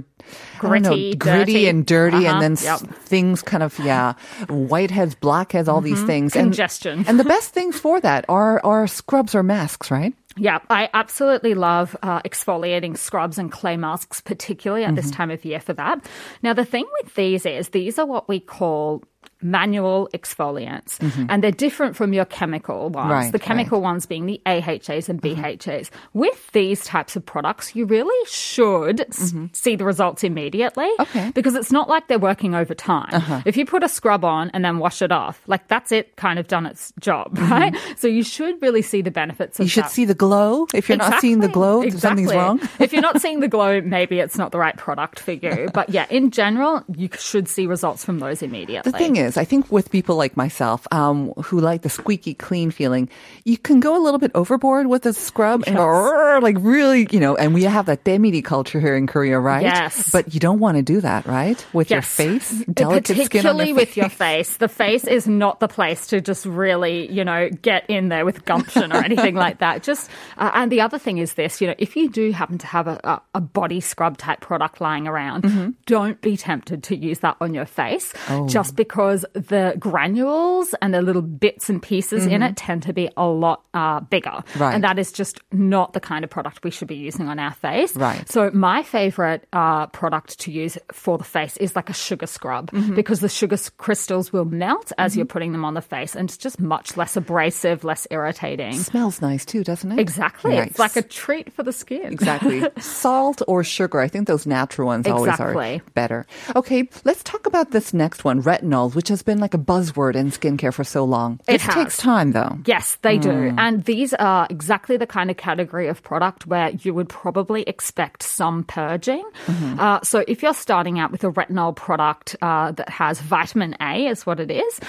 don't 0.61 0.81
know, 0.83 0.89
Gritty, 0.91 1.15
gritty 1.15 1.51
dirty. 1.53 1.67
and 1.67 1.85
dirty, 1.85 2.17
and 2.25 2.27
Uh-huh. 2.27 2.39
then 2.39 2.55
Yep. 2.61 2.79
things 3.03 3.41
kind 3.41 3.61
of 3.61 3.77
yeah, 3.79 4.13
whiteheads, 4.47 5.15
blackheads, 5.19 5.67
all 5.67 5.81
these 5.81 6.01
things. 6.03 6.35
And- 6.35 6.43
Mm-hmm. 6.43 6.49
Congestion. 6.51 7.05
And, 7.07 7.19
the 7.19 7.23
best 7.25 7.53
things 7.53 7.77
for 7.79 7.99
that 7.99 8.23
are 8.29 8.61
are 8.63 8.87
scrubs 8.87 9.35
or 9.35 9.43
masks, 9.43 9.91
right? 9.91 10.13
Yeah, 10.37 10.59
I 10.69 10.89
absolutely 10.93 11.53
love 11.53 11.95
uh, 12.01 12.21
exfoliating 12.21 12.97
scrubs 12.97 13.37
and 13.37 13.51
clay 13.51 13.77
masks, 13.77 14.21
particularly 14.21 14.83
at 14.85 14.95
this 14.95 15.07
Mm-hmm. 15.07 15.15
time 15.15 15.31
of 15.31 15.43
year 15.45 15.59
for 15.59 15.73
that. 15.73 15.99
Now, 16.41 16.53
the 16.53 16.65
thing 16.65 16.85
with 17.03 17.13
these 17.15 17.45
is 17.45 17.69
these 17.69 17.99
are 17.99 18.05
what 18.05 18.27
we 18.29 18.39
call 18.39 19.03
manual 19.43 20.09
exfoliants, 20.13 20.97
and 21.29 21.43
they're 21.43 21.51
different 21.51 21.95
from 21.95 22.13
your 22.13 22.25
chemical 22.25 22.89
ones. 22.89 22.95
Mm-hmm. 23.03 23.11
Right, 23.11 23.31
the 23.31 23.39
chemical 23.39 23.79
right. 23.79 23.83
ones 23.91 24.05
being 24.05 24.25
the 24.25 24.41
AHAs 24.45 25.09
and 25.09 25.21
BHAs. 25.21 25.89
With 26.13 26.51
these 26.51 26.83
types 26.85 27.15
of 27.15 27.25
products, 27.25 27.75
you 27.75 27.85
really 27.85 28.27
should 28.29 29.01
s- 29.01 29.33
see 29.53 29.75
the 29.75 29.85
results 29.85 30.23
immediately 30.23 30.83
Mm-hmm. 30.83 31.01
Okay. 31.03 31.19
Uh-huh. 31.19 31.31
because 31.35 31.55
it's 31.55 31.71
not 31.71 31.89
like 31.89 32.07
they're 32.07 32.19
working 32.19 32.55
over 32.55 32.73
time. 32.73 33.43
If 33.45 33.57
you 33.57 33.65
put 33.65 33.83
a 33.83 33.89
scrub 33.89 34.23
on 34.25 34.49
and 34.53 34.63
then 34.63 34.79
wash 34.79 35.01
it 35.01 35.11
off, 35.11 35.41
like 35.47 35.67
that's 35.67 35.91
it, 35.91 36.15
kind 36.15 36.39
of 36.39 36.47
done 36.47 36.65
its 36.65 36.93
job, 36.99 37.37
right? 37.37 37.75
So 37.97 38.07
you 38.07 38.23
should 38.23 38.61
really 38.61 38.81
see 38.81 39.01
the 39.01 39.11
benefits 39.11 39.59
of 39.59 39.63
Mm-hmm. 39.63 39.63
You 39.63 39.69
should 39.69 39.83
that. 39.85 39.91
see 39.91 40.05
the 40.05 40.13
glow. 40.15 40.67
If 40.73 40.89
you're 40.89 40.97
not 40.97 41.19
seeing 41.21 41.39
the 41.39 41.47
glow, 41.47 41.81
Exactly. 41.81 41.99
something's 42.25 42.33
wrong. 42.35 42.59
if 42.79 42.93
you're 42.93 43.01
not 43.01 43.21
seeing 43.21 43.39
the 43.39 43.47
glow, 43.47 43.81
maybe 43.81 44.19
it's 44.19 44.37
not 44.37 44.51
the 44.51 44.57
right 44.59 44.75
product 44.77 45.19
for 45.19 45.31
you. 45.33 45.69
But 45.73 45.89
yeah, 45.89 46.05
in 46.09 46.31
general, 46.31 46.83
you 46.95 47.09
should 47.17 47.47
see 47.47 47.65
results 47.67 48.03
from 48.05 48.19
those 48.19 48.41
immediately. 48.41 48.91
The 48.91 48.97
thing 48.97 49.15
is, 49.17 49.32
I 49.37 49.45
think 49.45 49.71
with 49.71 49.89
people 49.91 50.15
like 50.15 50.35
myself, 50.37 50.87
um, 50.91 51.31
who 51.43 51.59
like 51.59 51.81
the 51.81 51.89
squeaky 51.89 52.33
clean 52.33 52.71
feeling, 52.71 53.09
you 53.45 53.57
can 53.57 53.79
go 53.79 53.95
a 53.95 54.01
little 54.03 54.19
bit 54.19 54.31
overboard 54.35 54.87
with 54.87 55.05
a 55.05 55.13
scrub 55.13 55.63
and 55.67 55.75
go, 55.75 56.39
like 56.41 56.57
really, 56.59 57.07
you 57.11 57.19
know, 57.19 57.35
and 57.35 57.53
we 57.53 57.63
have 57.63 57.85
that 57.87 58.03
demiri 58.03 58.43
culture 58.43 58.79
here 58.79 58.95
in 58.95 59.07
Korea, 59.07 59.39
right? 59.39 59.63
Yes. 59.63 60.09
But 60.11 60.33
you 60.33 60.39
don't 60.39 60.59
want 60.59 60.77
to 60.77 60.83
do 60.83 61.01
that, 61.01 61.25
right? 61.25 61.63
With 61.73 61.89
your 61.91 62.01
face, 62.01 62.51
delicate 62.65 63.15
Particularly 63.15 63.67
your 63.67 63.75
with 63.75 63.89
face. 63.89 63.97
your 63.97 64.09
face. 64.09 64.57
The 64.57 64.67
face 64.69 65.03
is 65.05 65.27
not 65.27 65.59
the 65.59 65.67
place 65.67 66.07
to 66.07 66.21
just 66.21 66.45
really, 66.45 67.11
you 67.11 67.23
know, 67.23 67.49
get 67.49 67.89
in 67.89 68.09
there 68.09 68.25
with 68.25 68.45
gumption 68.45 68.91
or 68.93 69.03
anything 69.03 69.35
like 69.35 69.59
that. 69.59 69.83
Just 69.83 70.09
uh, 70.37 70.51
and 70.53 70.71
the 70.71 70.81
other 70.81 70.97
thing 70.97 71.17
is 71.17 71.33
this, 71.33 71.59
you 71.59 71.67
know, 71.67 71.75
if 71.77 71.95
you 71.95 72.09
do 72.09 72.31
happen 72.31 72.57
to 72.59 72.67
have 72.67 72.87
a, 72.87 72.99
a, 73.03 73.21
a 73.35 73.41
body 73.41 73.79
scrub 73.81 74.17
type 74.17 74.39
product 74.41 74.79
lying 74.81 75.07
around, 75.07 75.43
Mm-hmm. 75.43 75.71
don't 75.85 76.21
be 76.21 76.37
tempted 76.37 76.83
to 76.83 76.95
use 76.95 77.19
that 77.19 77.35
on 77.41 77.53
your 77.53 77.65
face, 77.65 78.13
Oh. 78.29 78.47
just 78.47 78.75
because 78.75 79.22
the 79.33 79.75
granules 79.79 80.73
and 80.81 80.93
the 80.93 81.01
little 81.01 81.21
bits 81.21 81.69
and 81.69 81.81
pieces 81.81 82.25
in 82.25 82.43
it 82.43 82.55
tend 82.57 82.83
to 82.83 82.93
be 82.93 83.09
a 83.17 83.25
lot 83.25 83.63
uh, 83.73 83.99
bigger, 84.01 84.29
Mm-hmm. 84.33 84.59
Right. 84.61 84.73
and 84.75 84.83
that 84.83 84.97
is 84.99 85.11
just 85.11 85.39
not 85.51 85.93
the 85.93 85.99
kind 85.99 86.23
of 86.23 86.29
product 86.29 86.63
we 86.63 86.71
should 86.71 86.87
be 86.87 86.95
using 86.95 87.27
on 87.27 87.39
our 87.39 87.53
face. 87.53 87.95
Right. 87.95 88.27
So 88.29 88.49
my 88.53 88.83
favorite 88.83 89.47
uh, 89.53 89.87
product 89.87 90.39
to 90.41 90.51
use 90.51 90.77
for 90.91 91.17
the 91.17 91.23
face 91.23 91.57
is 91.57 91.75
like 91.75 91.89
a 91.89 91.93
sugar 91.93 92.27
scrub 92.27 92.71
Mm-hmm. 92.71 92.95
because 92.95 93.19
the 93.19 93.29
sugar 93.29 93.57
crystals 93.77 94.31
will 94.33 94.45
melt 94.45 94.91
as 94.97 95.15
you're 95.15 95.25
putting 95.25 95.51
them 95.51 95.65
on 95.65 95.73
the 95.73 95.81
face, 95.81 96.15
and 96.15 96.29
it's 96.29 96.37
just 96.37 96.59
much 96.59 96.97
less 96.97 97.15
abrasive, 97.17 97.83
less 97.83 98.07
irritating. 98.11 98.73
It 98.73 98.79
Smells 98.83 99.21
nice 99.21 99.45
too, 99.45 99.63
doesn't 99.63 99.91
it? 99.91 99.99
Exactly, 99.99 100.55
Nice. 100.55 100.69
it's 100.71 100.79
like 100.79 100.95
a 100.95 101.01
treat 101.01 101.51
for 101.53 101.63
the 101.63 101.71
skin. 101.73 102.11
Exactly. 102.11 102.63
Salt 102.79 103.41
or 103.47 103.63
sugar. 103.63 103.99
I 103.99 104.07
think 104.07 104.27
those 104.27 104.45
natural 104.45 104.87
ones 104.87 105.07
always 105.07 105.31
Exactly. 105.33 105.75
are 105.77 105.91
better. 105.93 106.25
Okay, 106.55 106.89
let's 107.05 107.23
talk 107.23 107.45
about 107.45 107.71
this 107.71 107.93
next 107.93 108.23
one, 108.23 108.41
retinol, 108.41 108.93
which 108.95 109.09
has 109.13 109.21
been 109.21 109.39
like 109.39 109.53
a 109.53 109.61
buzzword 109.61 110.15
in 110.15 110.31
skincare 110.31 110.73
for 110.73 110.83
so 110.83 111.05
long. 111.05 111.39
It 111.47 111.61
takes 111.61 111.97
time 111.97 112.33
though. 112.33 112.57
Yes, 112.65 112.97
they 113.01 113.17
do. 113.17 113.51
Hmm. 113.51 113.59
And 113.59 113.83
these 113.85 114.13
are 114.15 114.47
exactly 114.49 114.97
the 114.97 115.05
kind 115.05 115.29
of 115.29 115.37
category 115.37 115.87
of 115.87 116.01
product 116.01 116.47
where 116.47 116.71
you 116.81 116.93
would 116.93 117.07
probably 117.09 117.61
expect 117.63 118.23
some 118.23 118.63
purging. 118.63 119.23
Mm-hmm. 119.45 119.79
Uh, 119.79 120.01
so 120.01 120.25
if 120.27 120.41
you're 120.41 120.53
starting 120.53 120.97
out 120.99 121.11
with 121.11 121.23
a 121.23 121.31
retinol 121.31 121.75
product 121.75 122.35
uh, 122.41 122.71
that 122.73 122.89
has 122.89 123.21
vitamin 123.21 123.75
A, 123.79 124.07
is 124.07 124.25
what 124.25 124.39
it 124.39 124.49
is, 124.49 124.79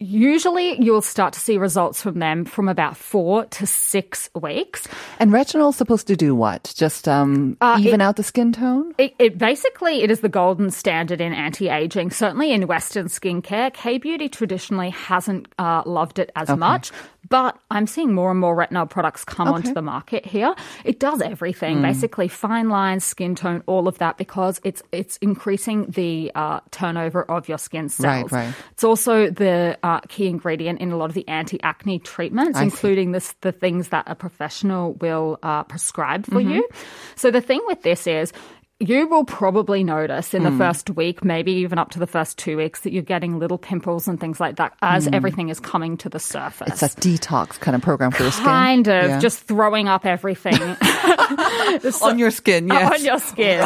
usually 0.00 0.80
you'll 0.82 1.02
start 1.02 1.34
to 1.34 1.40
see 1.40 1.58
results 1.58 2.00
from 2.00 2.18
them 2.18 2.44
from 2.44 2.68
about 2.68 2.96
four 2.96 3.44
to 3.46 3.66
six 3.66 4.30
weeks. 4.34 4.88
And 5.20 5.30
retinol's 5.30 5.76
supposed 5.76 6.06
to 6.08 6.16
do 6.16 6.34
what? 6.34 6.72
Just 6.74 7.06
um, 7.06 7.56
Uh, 7.60 7.78
even 7.80 8.00
out 8.00 8.16
the 8.16 8.22
skin 8.22 8.52
tone? 8.52 8.94
It, 8.98 9.14
it 9.18 9.38
basically 9.38 10.02
it 10.02 10.10
is 10.10 10.20
the 10.20 10.28
golden 10.28 10.70
standard 10.70 11.20
in 11.20 11.32
anti-aging. 11.32 12.10
Certainly 12.10 12.52
in 12.52 12.66
Western 12.66 13.06
skincare, 13.06 13.63
K 13.70 13.98
beauty 13.98 14.28
traditionally 14.28 14.90
hasn't 14.90 15.48
uh, 15.58 15.82
loved 15.86 16.18
it 16.18 16.30
as 16.36 16.48
much. 16.50 16.90
But 17.30 17.56
I'm 17.70 17.86
seeing 17.86 18.12
more 18.12 18.30
and 18.30 18.38
more 18.38 18.54
retinol 18.54 18.88
products 18.88 19.24
come 19.24 19.48
onto 19.48 19.72
the 19.72 19.80
market 19.80 20.26
here. 20.26 20.54
It 20.84 21.00
does 21.00 21.22
everything, 21.22 21.80
basically 21.80 22.28
fine 22.28 22.68
lines, 22.68 23.02
skin 23.02 23.34
tone, 23.34 23.62
all 23.66 23.88
of 23.88 23.96
that, 23.98 24.18
because 24.18 24.60
it's 24.62 24.82
it's 24.92 25.16
increasing 25.22 25.86
the 25.86 26.30
uh, 26.34 26.60
turnover 26.70 27.22
of 27.22 27.48
your 27.48 27.56
skin 27.56 27.88
cells. 27.88 28.30
right. 28.30 28.54
It's 28.72 28.84
also 28.84 29.30
the 29.30 29.78
uh, 29.82 30.00
key 30.00 30.26
ingredient 30.28 30.80
in 30.80 30.92
a 30.92 30.98
lot 30.98 31.06
of 31.08 31.14
the 31.14 31.26
anti-acne 31.26 32.00
treatments, 32.00 32.58
I 32.58 32.60
see. 32.60 32.64
including 32.66 33.12
this, 33.12 33.34
the 33.40 33.52
things 33.52 33.88
that 33.88 34.04
a 34.06 34.14
professional 34.14 34.92
will 34.94 35.38
uh, 35.42 35.64
prescribe 35.64 36.26
for 36.26 36.40
Mm-hmm. 36.40 36.50
you. 36.50 36.68
So 37.16 37.30
the 37.30 37.40
thing 37.40 37.62
with 37.66 37.80
this 37.82 38.06
is. 38.06 38.32
You 38.80 39.06
will 39.06 39.24
probably 39.24 39.84
notice 39.84 40.34
in 40.34 40.42
the 40.42 40.50
Mm. 40.50 40.58
first 40.58 40.90
week, 40.90 41.24
maybe 41.24 41.52
even 41.52 41.78
up 41.78 41.90
to 41.92 42.00
the 42.00 42.08
first 42.08 42.36
two 42.38 42.56
weeks, 42.56 42.80
that 42.80 42.92
you're 42.92 43.04
getting 43.04 43.38
little 43.38 43.56
pimples 43.56 44.08
and 44.08 44.18
things 44.18 44.40
like 44.40 44.56
that 44.56 44.72
as 44.82 45.06
everything 45.12 45.48
is 45.48 45.60
coming 45.60 45.96
to 45.98 46.08
the 46.08 46.18
surface. 46.18 46.68
Mm. 46.68 46.72
It's 46.72 46.82
a 46.82 46.88
detox 47.00 47.58
kind 47.60 47.76
of 47.76 47.82
program 47.82 48.10
for 48.10 48.24
your 48.24 48.32
skin. 48.32 48.44
kind 48.44 48.88
of 48.88 49.10
Yeah. 49.10 49.18
just 49.20 49.38
throwing 49.46 49.86
up 49.88 50.04
everything 50.04 50.58
So- 51.88 52.08
on 52.08 52.18
your 52.18 52.32
skin, 52.32 52.66
yes. 52.66 52.92
on 52.98 53.04
your 53.04 53.18
skin. 53.20 53.64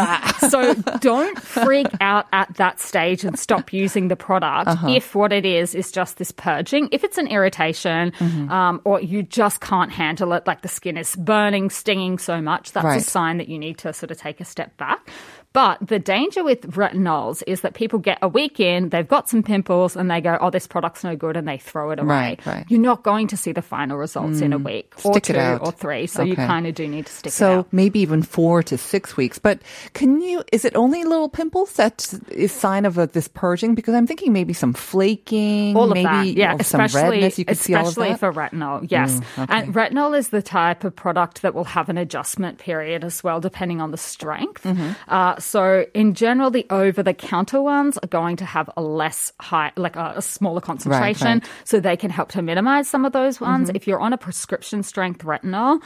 so 0.51 0.75
don't 1.01 1.41
freak 1.41 1.87
out 2.03 2.27
at 2.35 2.53
that 2.57 2.79
stage 2.79 3.25
and 3.25 3.39
stop 3.39 3.73
using 3.73 4.09
the 4.09 4.17
product 4.17 4.69
Uh-huh. 4.69 4.89
if 4.91 5.15
what 5.15 5.33
it 5.33 5.47
is 5.47 5.75
is 5.75 5.91
just 5.91 6.19
this 6.19 6.33
purging. 6.33 6.91
If 6.93 7.03
it's 7.03 7.17
an 7.17 7.29
irritation 7.29 8.13
Mm-hmm. 8.19 8.53
um, 8.53 8.81
or 8.85 9.01
you 9.01 9.23
just 9.23 9.61
can't 9.63 9.91
handle 9.91 10.35
it, 10.35 10.47
like 10.47 10.61
the 10.61 10.69
skin 10.69 10.99
is 10.99 11.17
burning, 11.17 11.71
stinging 11.71 12.19
so 12.19 12.43
much, 12.43 12.73
that's 12.73 12.85
Right. 12.85 13.01
a 13.01 13.05
sign 13.05 13.39
that 13.39 13.49
you 13.49 13.59
need 13.59 13.79
to 13.79 13.95
sort 13.95 14.11
of 14.11 14.19
take 14.19 14.39
a 14.41 14.45
step 14.45 14.77
back 14.77 14.98
back. 15.07 15.38
But 15.53 15.79
the 15.81 15.99
danger 15.99 16.45
with 16.45 16.63
retinols 16.73 17.43
is 17.47 17.63
that 17.63 17.75
people 17.75 17.99
get 17.99 18.19
a 18.21 18.29
week 18.29 18.61
in, 18.61 18.91
they've 18.91 19.09
got 19.09 19.29
some 19.29 19.43
pimples, 19.43 19.97
and 19.97 20.11
they 20.11 20.21
go, 20.21 20.37
"Oh, 20.41 20.51
this 20.51 20.67
product's 20.67 21.03
no 21.03 21.17
good," 21.17 21.37
and 21.37 21.49
they 21.49 21.59
throw 21.59 21.91
it 21.91 21.99
away. 21.99 22.07
Right, 22.07 22.47
right. 22.47 22.67
You're 22.69 22.81
not 22.81 23.03
going 23.03 23.29
to 23.29 23.37
see 23.37 23.53
the 23.53 23.63
final 23.63 23.97
results 23.97 24.41
in 24.41 24.53
a 24.53 24.59
week 24.59 24.93
or 25.05 25.15
Stick 25.15 25.25
two 25.25 25.39
or 25.39 25.73
three, 25.73 26.07
so 26.07 26.23
you 26.23 26.37
kind 26.37 26.67
of 26.67 26.75
do 26.75 26.87
need 26.87 27.07
to 27.07 27.13
stick 27.13 27.31
it 27.31 27.35
So 27.35 27.67
maybe 27.73 28.01
even 28.01 28.23
four 28.23 28.63
to 28.65 28.77
six 28.77 29.17
weeks. 29.17 29.39
But 29.39 29.61
can 29.95 30.21
you, 30.21 30.45
is 30.53 30.65
it 30.65 30.77
only 30.77 31.05
little 31.05 31.29
pimples 31.29 31.73
that 31.75 32.13
is 32.31 32.53
sign 32.53 32.85
of 32.85 32.99
a, 32.99 33.07
this 33.07 33.29
purging? 33.29 33.75
Because 33.75 33.95
I'm 33.95 34.07
thinking 34.07 34.33
maybe 34.33 34.53
some 34.53 34.75
flaking, 34.75 35.77
all 35.77 35.91
of 35.91 35.95
maybe 35.95 36.05
that, 36.05 36.27
yeah, 36.27 36.63
some 36.63 36.83
especially 36.83 37.17
redness. 37.17 37.39
You 37.39 37.47
could 37.47 37.59
see 37.59 37.75
all 37.75 37.83
of 37.83 37.89
especially 37.89 38.11
that. 38.11 38.21
for 38.21 38.33
retinol. 38.33 38.87
Yes, 38.91 39.21
okay. 39.39 39.47
and 39.53 39.75
retinol 39.75 40.17
is 40.17 40.29
the 40.29 40.43
type 40.43 40.85
of 40.85 40.95
product 40.95 41.43
that 41.43 41.55
will 41.55 41.65
have 41.65 41.89
an 41.89 41.97
adjustment 41.97 42.59
period 42.59 43.03
as 43.03 43.25
well, 43.25 43.41
depending 43.41 43.81
on 43.81 43.91
the 43.91 43.97
strength. 43.97 44.65
Mm-hmm. 44.65 44.93
Uh, 45.09 45.38
so 45.39 45.87
in 45.95 46.15
general, 46.15 46.51
the 46.51 46.67
over-the-counter 46.71 47.61
ones 47.61 47.99
are 47.99 48.09
going 48.09 48.37
to 48.37 48.45
have 48.45 48.69
a 48.77 48.83
less 48.83 49.33
high, 49.41 49.73
like 49.77 49.97
a, 49.97 50.15
a 50.17 50.23
smaller 50.23 50.61
concentration, 50.61 51.27
right. 51.27 51.43
Mm-hmm. 51.43 51.63
so 51.65 51.81
they 51.81 51.97
can 51.97 52.11
help 52.11 52.31
to 52.31 52.43
minimize 52.43 52.89
some 52.89 53.05
of 53.05 53.13
those 53.13 53.41
ones. 53.41 53.71
If 53.75 53.87
you're 53.87 54.01
on 54.01 54.13
a 54.13 54.19
prescription 54.19 54.83
strength 54.83 55.25
retinol. 55.25 55.81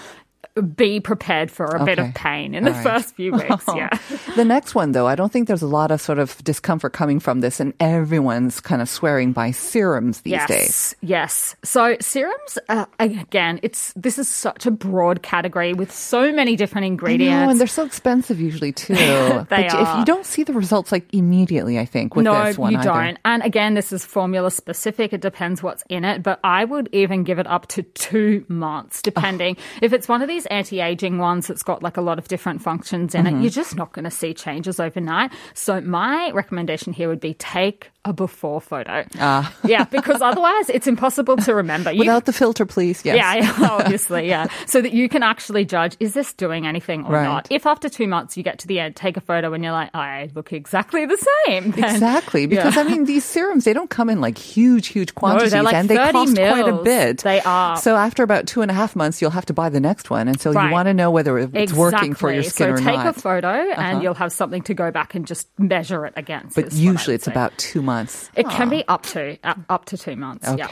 Be 0.77 1.01
prepared 1.01 1.51
for 1.51 1.65
a 1.65 1.85
bit 1.85 1.99
of 1.99 2.12
pain 2.15 2.55
in 2.55 2.65
the 2.65 2.71
All 2.71 2.77
right. 2.77 2.83
first 2.85 3.15
few 3.17 3.33
weeks. 3.33 3.65
Yeah. 3.75 3.88
the 4.37 4.45
next 4.45 4.75
one, 4.75 4.93
though, 4.93 5.07
I 5.07 5.15
don't 5.15 5.33
think 5.33 5.49
there's 5.49 5.62
a 5.62 5.67
lot 5.67 5.91
of 5.91 6.01
sort 6.01 6.19
of 6.19 6.37
discomfort 6.45 6.93
coming 6.93 7.21
from 7.21 7.41
this, 7.41 7.59
and 7.59 7.73
everyone's 7.81 8.61
kind 8.61 8.83
of 8.83 8.88
swearing 8.88 9.33
by 9.33 9.51
serums 9.51 10.21
these 10.23 10.33
yes, 10.33 10.49
days. 10.49 10.97
Yes. 11.01 11.23
Yes. 11.23 11.57
So 11.65 11.97
serums, 12.01 12.59
uh, 12.69 12.87
again, 12.99 13.61
it's 13.62 13.93
this 13.95 14.19
is 14.19 14.29
such 14.29 14.67
a 14.67 14.71
broad 14.71 15.23
category 15.23 15.73
with 15.73 15.93
so 15.93 16.33
many 16.33 16.57
different 16.57 16.87
ingredients. 16.87 17.31
know, 17.33 17.51
and 17.51 17.59
they're 17.61 17.67
so 17.67 17.85
expensive 17.85 18.41
usually 18.41 18.73
too. 18.73 18.95
They 19.53 19.69
but 19.69 19.81
if 19.81 19.99
you 19.99 20.05
don't 20.05 20.27
see 20.27 20.43
the 20.43 20.53
results 20.53 20.93
like 20.93 21.12
immediately, 21.15 21.79
I 21.79 21.85
think 21.85 22.15
with 22.17 22.25
no, 22.25 22.45
this 22.45 22.59
one 22.59 22.73
you 22.73 22.79
either. 22.79 22.91
don't. 22.91 23.19
And 23.25 23.43
again, 23.43 23.75
this 23.75 23.93
is 23.93 24.05
formula 24.05 24.51
specific. 24.51 25.12
It 25.12 25.21
depends 25.21 25.62
what's 25.62 25.85
in 25.88 26.05
it. 26.05 26.23
But 26.23 26.41
I 26.45 26.65
would 26.65 26.88
even 26.93 27.25
give 27.25 27.38
it 27.38 27.47
up 27.47 27.69
to 27.69 27.83
two 27.83 28.45
months, 28.49 29.01
depending. 29.03 29.57
if 29.81 29.93
it's 29.93 30.09
one 30.09 30.23
of 30.23 30.29
these 30.29 30.41
anti-aging 30.46 31.18
ones 31.18 31.46
that's 31.46 31.62
got 31.62 31.83
like 31.83 31.96
a 31.96 32.00
lot 32.00 32.18
of 32.18 32.28
different 32.28 32.61
functions 32.61 33.14
in 33.14 33.22
Mm-hmm. 33.24 33.37
it, 33.38 33.42
you're 33.42 33.50
just 33.50 33.76
not 33.76 33.92
going 33.92 34.05
to 34.05 34.11
see 34.11 34.35
changes 34.35 34.81
overnight. 34.81 35.31
So 35.55 35.81
my 35.81 36.31
recommendation 36.33 36.92
here 36.92 37.09
would 37.09 37.20
be 37.20 37.35
take 37.35 37.91
a 38.05 38.12
before 38.12 38.61
photo. 38.61 39.05
Ah. 39.21 39.55
Yeah, 39.65 39.85
because 39.85 40.21
otherwise 40.21 40.69
it's 40.69 40.87
impossible 40.88 41.37
to 41.37 41.55
remember. 41.55 41.93
You- 41.93 42.01
Without 42.01 42.25
the 42.25 42.33
filter, 42.33 42.67
please. 42.67 43.05
Yes. 43.05 43.17
Yeah, 43.17 43.35
yeah, 43.37 43.69
obviously, 43.71 44.29
yeah. 44.29 44.49
So 44.67 44.81
that 44.83 44.93
you 44.93 45.09
can 45.09 45.23
actually 45.23 45.65
judge 45.65 45.97
is 46.01 46.12
this 46.12 46.33
doing 46.33 46.67
anything 46.67 47.05
or 47.07 47.12
Right. 47.12 47.23
not. 47.25 47.47
If 47.51 47.65
after 47.65 47.88
two 47.88 48.09
months 48.09 48.37
you 48.37 48.43
get 48.43 48.59
to 48.61 48.67
the 48.67 48.81
end, 48.81 48.97
take 48.97 49.17
a 49.17 49.21
photo 49.21 49.53
and 49.55 49.62
you're 49.62 49.73
like, 49.73 49.95
I 49.95 50.31
look 50.35 50.53
exactly 50.53 51.07
the 51.07 51.17
same. 51.47 51.71
then- 51.71 51.85
Exactly, 51.85 52.47
because 52.47 52.75
Yeah. 52.75 52.83
I 52.83 52.85
mean 52.85 53.05
these 53.05 53.25
serums 53.25 53.65
they 53.65 53.73
don't 53.73 53.88
come 53.88 54.11
in 54.11 54.21
like 54.21 54.37
huge, 54.37 54.88
huge 54.88 55.15
quantities, 55.15 55.53
like 55.55 55.73
and 55.75 55.88
they 55.88 55.97
30 55.97 56.12
cost 56.12 56.37
quite 56.37 56.69
a 56.69 56.83
bit. 56.83 57.19
They 57.19 57.41
are. 57.43 57.77
So 57.77 57.95
after 57.95 58.25
about 58.25 58.47
two 58.49 58.62
and 58.62 58.71
a 58.71 58.75
half 58.75 58.97
months, 58.97 59.23
you'll 59.23 59.31
have 59.31 59.47
to 59.47 59.53
buy 59.55 59.69
the 59.69 59.81
next 59.81 60.11
one, 60.11 60.27
and 60.27 60.41
so 60.41 60.51
you 60.51 60.71
want 60.73 60.87
to 60.87 60.95
know 60.95 61.11
whether 61.12 61.38
it's 61.38 61.73
working 61.73 62.15
for 62.15 62.33
your 62.33 62.43
skin 62.43 62.67
so 62.69 62.73
or 62.73 62.77
take 62.79 62.97
not. 62.97 63.07
Uh-huh. 63.07 63.09
a 63.11 63.12
photo 63.12 63.49
and 63.49 64.03
you'll 64.03 64.15
have 64.15 64.33
something 64.33 64.62
to 64.62 64.75
go 64.75 64.91
back 64.91 65.15
and 65.15 65.25
just 65.27 65.49
measure 65.59 66.05
it 66.05 66.15
against. 66.17 66.57
but 66.57 66.67
is 66.67 66.75
what 66.75 66.81
I 66.81 66.83
usually 66.93 67.15
it's 67.15 67.25
say. 67.27 67.31
about 67.33 67.57
two 67.59 67.81
months. 67.81 67.91
It 68.35 68.48
can 68.48 68.68
be 68.68 68.85
up 68.88 69.02
to 69.14 69.38
up, 69.44 69.59
up 69.68 69.85
to 69.87 69.98
two 69.98 70.16
months. 70.16 70.48
yeah. 70.57 70.66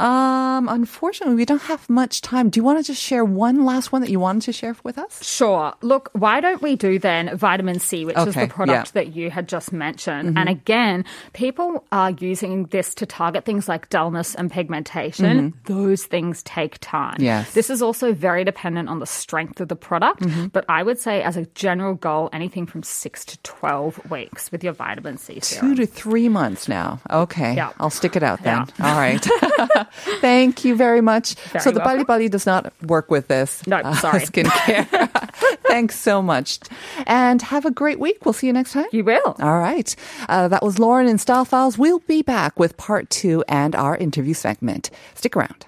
Okay. 0.00 0.40
Um, 0.60 0.68
unfortunately, 0.68 1.36
we 1.36 1.44
don't 1.44 1.62
have 1.62 1.88
much 1.88 2.20
time. 2.22 2.50
Do 2.50 2.58
you 2.58 2.64
want 2.64 2.78
to 2.78 2.84
just 2.84 3.02
share 3.02 3.24
one 3.24 3.64
last 3.64 3.92
one 3.92 4.00
that 4.02 4.10
you 4.10 4.20
wanted 4.20 4.42
to 4.42 4.52
share 4.52 4.76
with 4.82 4.98
us? 4.98 5.22
Sure. 5.22 5.74
Look, 5.82 6.10
why 6.12 6.40
don't 6.40 6.62
we 6.62 6.76
do 6.76 6.98
then 6.98 7.36
vitamin 7.36 7.80
C, 7.80 8.04
which 8.04 8.16
is 8.16 8.34
the 8.34 8.46
product 8.46 8.88
yeah. 8.88 9.02
that 9.02 9.14
you 9.14 9.30
had 9.30 9.48
just 9.48 9.72
mentioned. 9.72 10.30
Mm-hmm. 10.30 10.38
And 10.38 10.48
again, 10.48 11.04
people 11.32 11.84
are 11.92 12.10
using 12.10 12.64
this 12.66 12.94
to 12.96 13.06
target 13.06 13.44
things 13.44 13.68
like 13.68 13.88
dullness 13.90 14.34
and 14.34 14.50
pigmentation. 14.50 15.52
Mm-hmm. 15.52 15.72
Those 15.72 16.04
things 16.04 16.42
take 16.42 16.78
time. 16.80 17.16
Yes. 17.18 17.52
This 17.52 17.70
is 17.70 17.82
also 17.82 18.12
very 18.12 18.44
dependent 18.44 18.88
on 18.88 18.98
the 18.98 19.06
strength 19.06 19.60
of 19.60 19.68
the 19.68 19.76
product. 19.76 20.20
Mm-hmm. 20.20 20.46
But 20.48 20.64
I 20.68 20.82
would 20.82 20.98
say, 20.98 21.22
as 21.22 21.36
a 21.36 21.46
general 21.54 21.94
goal, 21.94 22.28
anything 22.32 22.66
from 22.66 22.82
six 22.82 23.24
to 23.26 23.38
12 23.42 24.10
weeks 24.10 24.50
with 24.52 24.64
your 24.64 24.72
vitamin 24.72 25.18
C 25.18 25.40
Two 25.40 25.74
to 25.74 25.86
three 25.86 26.28
months 26.28 26.68
now. 26.68 27.00
Okay. 27.10 27.54
Yeah. 27.54 27.72
I'll 27.78 27.90
stick 27.90 28.16
it 28.16 28.22
out 28.22 28.42
then. 28.42 28.60
All 28.80 28.96
right. 28.96 29.26
Thank 30.20 30.64
you 30.64 30.76
very 30.76 31.00
much. 31.00 31.34
Very 31.34 31.62
so 31.62 31.70
the 31.70 31.80
Bali 31.80 31.96
welcome. 31.98 32.06
Bali 32.06 32.28
does 32.28 32.46
not 32.46 32.72
work 32.82 33.10
with 33.10 33.28
this. 33.28 33.66
No, 33.66 33.80
sorry. 33.94 34.20
skincare. 34.30 34.86
Thanks 35.66 35.98
so 35.98 36.20
much. 36.22 36.58
And 37.06 37.40
have 37.42 37.64
a 37.64 37.70
great 37.70 37.98
week. 38.00 38.24
We'll 38.24 38.32
see 38.32 38.46
you 38.46 38.52
next 38.52 38.72
time. 38.72 38.86
You 38.92 39.04
will. 39.04 39.36
All 39.40 39.58
right. 39.58 39.94
Uh, 40.28 40.48
that 40.48 40.62
was 40.62 40.78
Lauren 40.78 41.06
in 41.06 41.18
Style 41.18 41.44
Files. 41.44 41.78
We'll 41.78 42.00
be 42.00 42.22
back 42.22 42.58
with 42.58 42.76
part 42.76 43.08
two 43.10 43.44
and 43.48 43.74
our 43.74 43.96
interview 43.96 44.34
segment. 44.34 44.90
Stick 45.14 45.36
around. 45.36 45.66